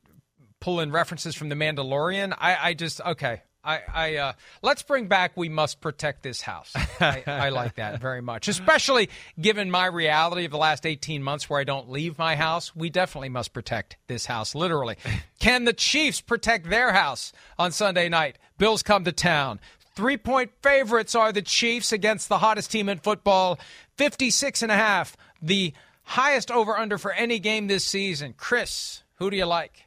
[0.62, 2.34] pulling references from the Mandalorian?
[2.38, 3.42] I, I just okay.
[3.68, 6.72] I, I uh, let's bring back we must protect this house.
[7.02, 9.10] I, I like that very much, especially
[9.40, 12.74] given my reality of the last eighteen months where I don't leave my house.
[12.76, 14.96] We definitely must protect this house, literally.
[15.40, 18.38] Can the Chiefs protect their house on Sunday night?
[18.58, 19.60] Bills come to town.
[19.96, 23.60] Three point favorites are the Chiefs against the hottest team in football.
[23.98, 28.34] 56 and a half, the highest over under for any game this season.
[28.38, 29.84] Chris, who do you like?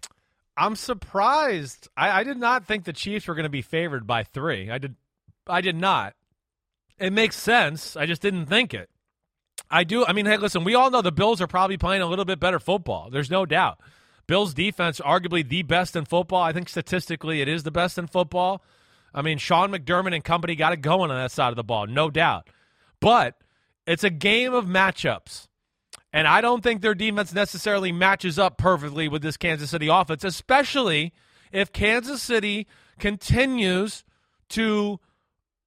[0.60, 1.88] I'm surprised.
[1.96, 4.70] I, I did not think the Chiefs were going to be favored by three.
[4.70, 4.94] I did.
[5.46, 6.14] I did not.
[6.98, 7.96] It makes sense.
[7.96, 8.90] I just didn't think it.
[9.70, 10.04] I do.
[10.04, 10.62] I mean, hey, listen.
[10.62, 13.08] We all know the Bills are probably playing a little bit better football.
[13.08, 13.80] There's no doubt.
[14.26, 16.42] Bills defense, arguably the best in football.
[16.42, 18.62] I think statistically, it is the best in football.
[19.14, 21.86] I mean, Sean McDermott and company got it going on that side of the ball,
[21.86, 22.48] no doubt.
[23.00, 23.34] But
[23.86, 25.48] it's a game of matchups.
[26.12, 30.24] And I don't think their defense necessarily matches up perfectly with this Kansas City offense,
[30.24, 31.12] especially
[31.52, 32.66] if Kansas City
[32.98, 34.04] continues
[34.50, 34.98] to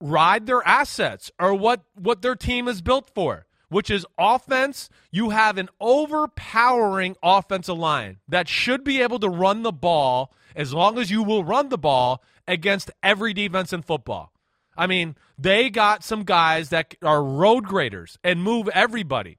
[0.02, 4.90] ride their assets or what, what their team is built for, which is offense.
[5.12, 10.74] You have an overpowering offensive line that should be able to run the ball as
[10.74, 14.34] long as you will run the ball against every defense in football.
[14.76, 19.38] I mean, they got some guys that are road graders and move everybody.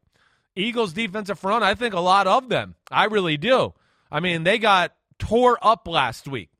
[0.57, 2.75] Eagles defensive front, I think a lot of them.
[2.91, 3.75] I really do.
[4.11, 6.51] I mean, they got tore up last week.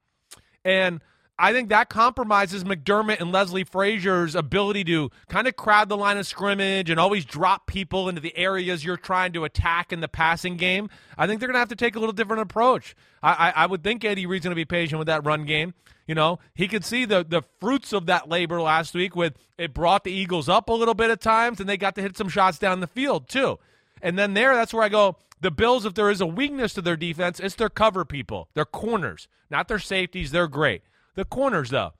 [0.64, 1.01] And
[1.38, 6.16] I think that compromises McDermott and Leslie Frazier's ability to kind of crowd the line
[6.16, 10.09] of scrimmage and always drop people into the areas you're trying to attack in the
[10.09, 10.88] passing game.
[11.18, 12.95] I think they're going to have to take a little different approach.
[13.22, 15.74] I, I, I would think Andy Reid's going to be patient with that run game.
[16.07, 19.72] You know, he could see the the fruits of that labor last week with it
[19.72, 22.28] brought the Eagles up a little bit at times and they got to hit some
[22.28, 23.59] shots down the field too.
[24.05, 25.16] And then there, that's where I go.
[25.40, 28.66] The Bills, if there is a weakness to their defense, it's their cover people, their
[28.66, 30.30] corners, not their safeties.
[30.30, 30.82] They're great.
[31.14, 31.94] The corners, though,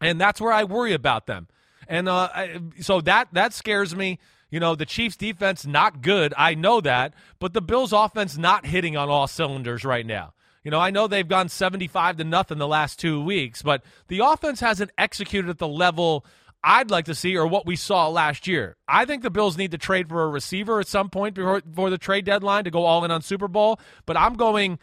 [0.00, 1.46] and that's where I worry about them.
[1.88, 4.18] And uh, I, so that that scares me.
[4.50, 6.34] You know, the Chiefs' defense not good.
[6.36, 10.34] I know that, but the Bills' offense not hitting on all cylinders right now.
[10.64, 14.20] You know, I know they've gone 75 to nothing the last two weeks, but the
[14.20, 16.24] offense hasn't executed at the level
[16.68, 18.76] I'd like to see or what we saw last year.
[18.88, 21.90] I think the Bills need to trade for a receiver at some point before, before
[21.90, 24.80] the trade deadline to go all in on Super Bowl, but I'm going.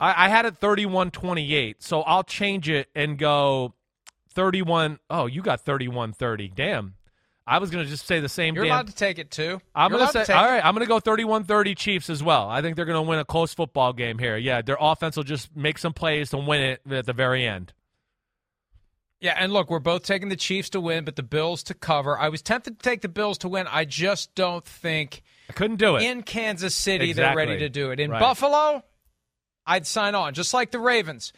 [0.00, 3.74] I, I had it 31 28, so I'll change it and go
[4.30, 4.98] 31.
[5.10, 6.52] Oh, you got 31 30.
[6.54, 6.94] Damn.
[7.46, 8.56] I was going to just say the same thing.
[8.56, 9.60] You're damn allowed to take it too.
[9.74, 12.48] I'm going to say, all right, I'm going to go 31 30 Chiefs as well.
[12.48, 14.36] I think they're going to win a close football game here.
[14.36, 17.72] Yeah, their offense will just make some plays to win it at the very end.
[19.20, 22.16] Yeah, and look, we're both taking the Chiefs to win, but the Bills to cover.
[22.16, 23.66] I was tempted to take the Bills to win.
[23.68, 26.02] I just don't think I couldn't do it.
[26.02, 27.24] in Kansas City Exactly.
[27.24, 27.98] they're ready to do it.
[27.98, 28.20] In Right.
[28.20, 28.84] Buffalo,
[29.66, 31.32] I'd sign on, just like the Ravens.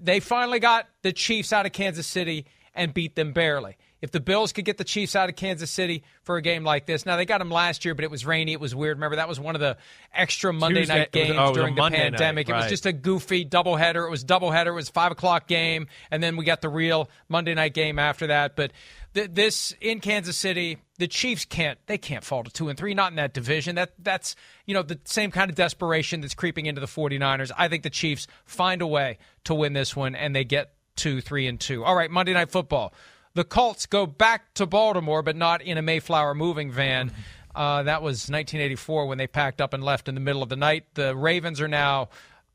[0.00, 2.44] They finally got the Chiefs out of Kansas City
[2.74, 3.76] and beat them barely.
[4.00, 6.86] If the Bills could get the Chiefs out of Kansas City for a game like
[6.86, 8.96] this, now they got them last year, but it was rainy, it was weird.
[8.96, 9.76] Remember that was one of the
[10.14, 12.48] extra Monday Tuesday- night was- games oh, was a during the Monday night, pandemic.
[12.48, 14.06] It was just a goofy doubleheader.
[14.06, 14.68] It was doubleheader.
[14.68, 18.28] It was five o'clock game, and then we got the real Monday night game after
[18.28, 18.54] that.
[18.54, 18.72] But
[19.14, 22.94] th- this in Kansas City, the Chiefs can't they can't fall to two and three.
[22.94, 23.74] Not in that division.
[23.74, 27.50] That that's you know the same kind of desperation that's creeping into the 49ers.
[27.56, 31.20] I think the Chiefs find a way to win this one, and they get two,
[31.20, 31.84] three and two.
[31.84, 32.92] All right, Monday Night Football.
[33.34, 37.12] The Colts go back to Baltimore, but not in a Mayflower moving van.
[37.54, 40.56] Uh, that was 1984 when they packed up and left in the middle of the
[40.56, 40.84] night.
[40.94, 42.08] The Ravens are now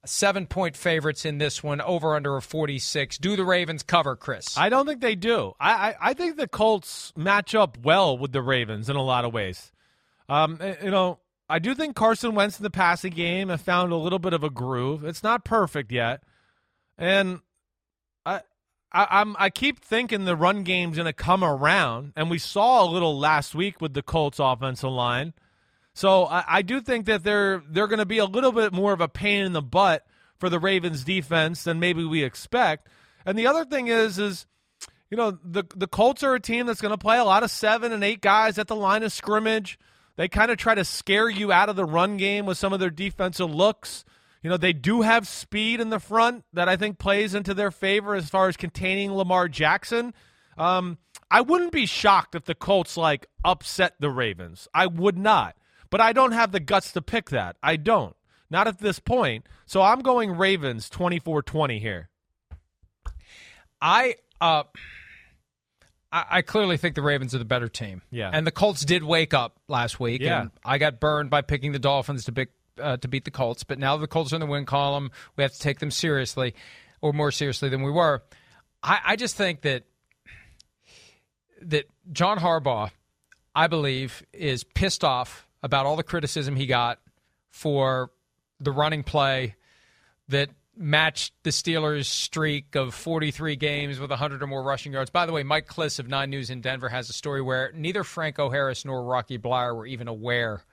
[0.05, 3.17] seven point favorites in this one, over under a 46.
[3.17, 4.57] Do the Ravens cover, Chris?
[4.57, 5.53] I don't think they do.
[5.59, 9.25] I, I, I think the Colts match up well with the Ravens in a lot
[9.25, 9.71] of ways.
[10.29, 11.19] Um, eh, you know,
[11.49, 14.43] I do think Carson Wentz in the passing game have found a little bit of
[14.43, 15.03] a groove.
[15.03, 16.23] It's not perfect yet,
[16.97, 17.41] and
[18.93, 22.83] I I'm I keep thinking the run game's going to come around, and we saw
[22.83, 25.33] a little last week with the Colts offensive line.
[25.93, 28.93] So I, I do think that they're they're going to be a little bit more
[28.93, 30.05] of a pain in the butt
[30.37, 32.89] for the Ravens defense than maybe we expect.
[33.25, 34.45] And the other thing is is
[35.09, 37.51] you know the the Colts are a team that's going to play a lot of
[37.51, 39.79] seven and eight guys at the line of scrimmage.
[40.15, 42.79] They kind of try to scare you out of the run game with some of
[42.79, 44.05] their defensive looks.
[44.43, 47.71] You know, they do have speed in the front that I think plays into their
[47.71, 50.13] favor as far as containing Lamar Jackson.
[50.57, 50.97] Um,
[51.31, 54.67] I wouldn't be shocked if the Colts like upset the Ravens.
[54.73, 55.55] I would not.
[55.89, 57.55] But I don't have the guts to pick that.
[57.63, 58.15] I don't.
[58.49, 59.47] Not at this point.
[59.65, 62.09] So I'm going Ravens 24-20 here.
[63.81, 64.63] I uh
[66.11, 68.01] I, I clearly think the Ravens are the better team.
[68.11, 68.29] Yeah.
[68.31, 70.21] And the Colts did wake up last week.
[70.21, 70.41] Yeah.
[70.41, 72.49] And I got burned by picking the Dolphins to pick
[72.81, 75.11] uh, to beat the Colts, but now the Colts are in the win column.
[75.35, 76.55] We have to take them seriously,
[77.01, 78.23] or more seriously than we were.
[78.81, 79.83] I, I just think that
[81.61, 82.91] that John Harbaugh,
[83.55, 86.99] I believe, is pissed off about all the criticism he got
[87.51, 88.11] for
[88.59, 89.55] the running play
[90.27, 95.09] that matched the Steelers' streak of 43 games with 100 or more rushing yards.
[95.11, 98.03] By the way, Mike Klis of Nine News in Denver has a story where neither
[98.03, 100.63] Franco Harris nor Rocky Bleier were even aware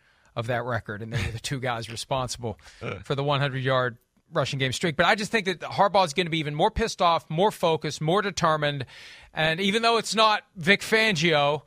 [0.41, 2.59] of that record, and they were the two guys responsible
[3.05, 3.99] for the 100 yard
[4.32, 4.97] rushing game streak.
[4.97, 7.51] But I just think that Harbaugh is going to be even more pissed off, more
[7.51, 8.86] focused, more determined.
[9.34, 11.62] And even though it's not Vic Fangio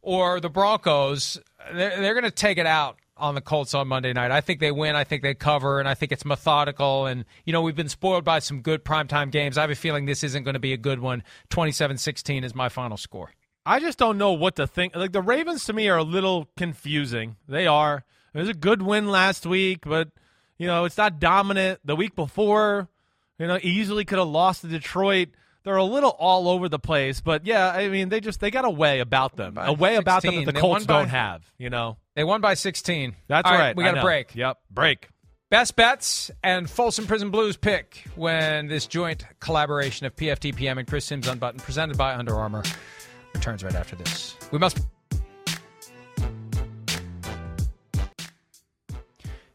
[0.00, 1.38] or the Broncos,
[1.72, 4.30] they're, they're going to take it out on the Colts on Monday night.
[4.30, 4.96] I think they win.
[4.96, 7.06] I think they cover, and I think it's methodical.
[7.06, 9.56] And, you know, we've been spoiled by some good primetime games.
[9.56, 11.22] I have a feeling this isn't going to be a good one.
[11.50, 13.30] 27 16 is my final score.
[13.64, 14.96] I just don't know what to think.
[14.96, 17.36] Like the Ravens to me are a little confusing.
[17.48, 18.04] They are.
[18.34, 20.08] It was a good win last week, but
[20.58, 21.80] you know it's not dominant.
[21.84, 22.88] The week before,
[23.38, 25.28] you know, easily could have lost to Detroit.
[25.64, 28.64] They're a little all over the place, but yeah, I mean they just they got
[28.64, 31.08] a way about them, By a way about them that the They Colts by- don't
[31.10, 31.44] have.
[31.56, 33.14] You know, They won by 16.
[33.28, 33.76] that's All right.
[33.76, 34.34] We got a break.
[34.34, 35.08] Yep, break.
[35.50, 41.04] Best bets and Folsom Prison Blues pick when this joint collaboration of PFTPM and Chris
[41.04, 42.62] Sims Unbuttoned, presented by Under Armour,
[43.42, 44.36] returns right after this.
[44.52, 44.78] We must.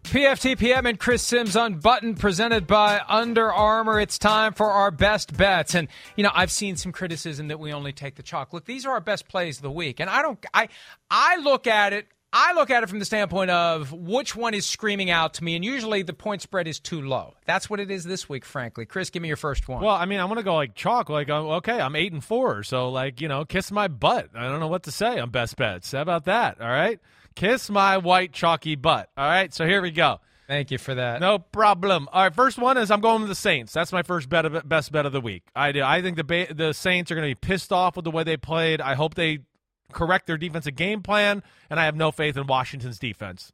[0.04, 4.00] PFTPM and Chris Sims Unbuttoned, presented by Under Armour.
[4.00, 5.76] It's time for our best bets.
[5.76, 8.54] And, you know, I've seen some criticism that we only take the chalk.
[8.54, 10.00] Look, these are our best plays of the week.
[10.00, 10.70] And I don't, I,
[11.12, 14.66] I look at it I look at it from the standpoint of which one is
[14.66, 17.36] screaming out to me, and usually the point spread is too low.
[17.46, 18.86] That's what it is this week, frankly.
[18.86, 19.82] Chris, give me your first one.
[19.82, 21.10] Well, I mean, I'm gonna go like chalk.
[21.10, 24.30] Like, uh, okay, I'm eight and four, so like, you know, kiss my butt.
[24.36, 25.94] I don't know what to say on best bets.
[25.94, 26.60] How about that?
[26.60, 27.00] All right,
[27.36, 29.10] kiss my white chalky butt.
[29.18, 30.20] All right, so here we go.
[30.48, 31.20] Thank you for that.
[31.20, 32.08] No problem.
[32.14, 33.74] All right, first one is I'm going with the Saints.
[33.74, 35.44] That's my first bet of best bet of the week.
[35.54, 35.84] I do.
[35.84, 38.24] I think the ba- the Saints are going to be pissed off with the way
[38.24, 38.80] they played.
[38.80, 39.40] I hope they
[39.92, 43.52] correct their defensive game plan, and I have no faith in Washington's defense.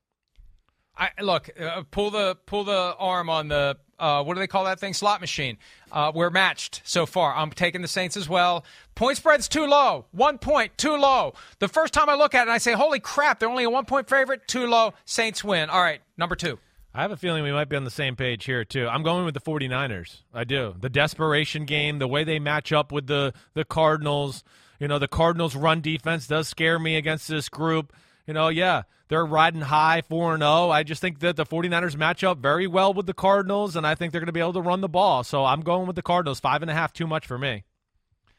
[0.95, 4.65] I, look, uh, pull the pull the arm on the uh, what do they call
[4.65, 4.93] that thing?
[4.93, 5.57] Slot machine.
[5.91, 7.33] Uh, we're matched so far.
[7.33, 8.65] I'm taking the Saints as well.
[8.95, 10.05] Point spread's too low.
[10.11, 11.33] One point, too low.
[11.59, 13.39] The first time I look at it, I say, "Holy crap!
[13.39, 14.47] They're only a one point favorite.
[14.47, 14.93] Too low.
[15.05, 16.59] Saints win." All right, number two.
[16.93, 18.87] I have a feeling we might be on the same page here too.
[18.87, 20.21] I'm going with the 49ers.
[20.31, 20.75] I do.
[20.79, 24.43] The desperation game, the way they match up with the the Cardinals,
[24.79, 27.93] you know, the Cardinals run defense does scare me against this group.
[28.27, 30.69] You know, yeah, they're riding high 4 and 0.
[30.69, 33.95] I just think that the 49ers match up very well with the Cardinals and I
[33.95, 35.23] think they're going to be able to run the ball.
[35.23, 36.39] So I'm going with the Cardinals.
[36.39, 37.63] Five and a half too much for me.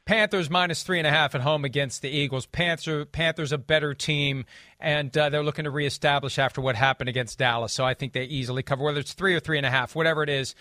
[0.07, 2.45] Panthers minus three and a half at home against the Eagles.
[2.45, 4.45] Panther, Panthers a better team,
[4.79, 7.73] and uh, they're looking to reestablish after what happened against Dallas.
[7.73, 10.23] So I think they easily cover, whether it's three or three and a half, whatever
[10.23, 10.55] it is.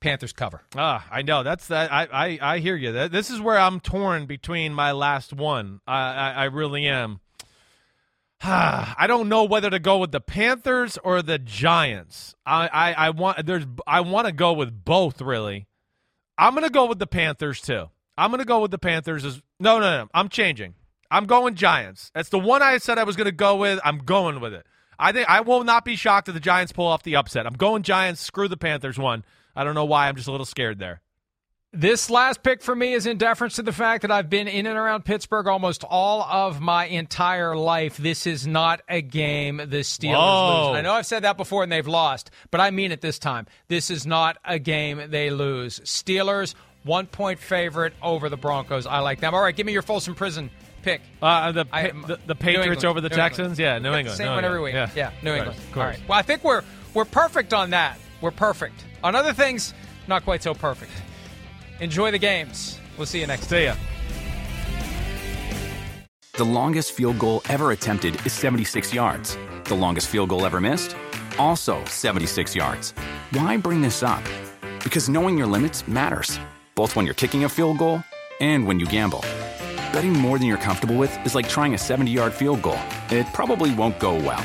[0.00, 0.62] Panthers cover.
[0.76, 1.92] Ah, I know that's that.
[1.92, 3.08] I, I, I hear you.
[3.08, 5.80] This is where I'm torn between my last one.
[5.86, 7.20] I, I, I really am.
[8.42, 12.36] I don't know whether to go with the Panthers or the Giants.
[12.46, 15.66] I, I, I want there's I want to go with both really.
[16.36, 17.86] I'm gonna go with the Panthers too.
[18.16, 19.24] I'm gonna go with the Panthers.
[19.24, 20.08] As no, no, no.
[20.14, 20.74] I'm changing.
[21.10, 22.12] I'm going Giants.
[22.14, 23.80] That's the one I said I was gonna go with.
[23.84, 24.64] I'm going with it.
[25.00, 27.46] I think I will not be shocked if the Giants pull off the upset.
[27.46, 28.20] I'm going Giants.
[28.20, 29.24] Screw the Panthers one.
[29.58, 30.08] I don't know why.
[30.08, 31.02] I'm just a little scared there.
[31.72, 34.64] This last pick for me is in deference to the fact that I've been in
[34.66, 37.98] and around Pittsburgh almost all of my entire life.
[37.98, 40.68] This is not a game the Steelers Whoa.
[40.70, 40.78] lose.
[40.78, 43.46] I know I've said that before and they've lost, but I mean it this time.
[43.68, 45.80] This is not a game they lose.
[45.80, 46.54] Steelers,
[46.84, 48.86] one point favorite over the Broncos.
[48.86, 49.34] I like them.
[49.34, 50.48] All right, give me your Folsom Prison
[50.82, 51.02] pick.
[51.20, 53.58] Uh, the, I- the the Patriots over the New Texans.
[53.60, 53.84] England.
[53.84, 54.16] Yeah, New England.
[54.16, 54.72] Same New one every week.
[54.74, 55.58] Yeah, New Of England.
[55.58, 55.98] of course.
[56.08, 56.62] Well, I think we're
[56.94, 57.98] we're perfect on that.
[58.20, 58.84] We're perfect.
[59.04, 59.74] On other things,
[60.06, 60.92] not quite so perfect.
[61.80, 62.78] Enjoy the games.
[62.96, 63.50] We'll see you next time.
[63.50, 63.74] See ya.
[66.34, 69.36] The longest field goal ever attempted is 76 yards.
[69.64, 70.96] The longest field goal ever missed?
[71.38, 72.92] Also 76 yards.
[73.32, 74.22] Why bring this up?
[74.84, 76.38] Because knowing your limits matters,
[76.74, 78.04] both when you're kicking a field goal
[78.40, 79.20] and when you gamble.
[79.92, 82.78] Betting more than you're comfortable with is like trying a 70 yard field goal.
[83.10, 84.44] It probably won't go well.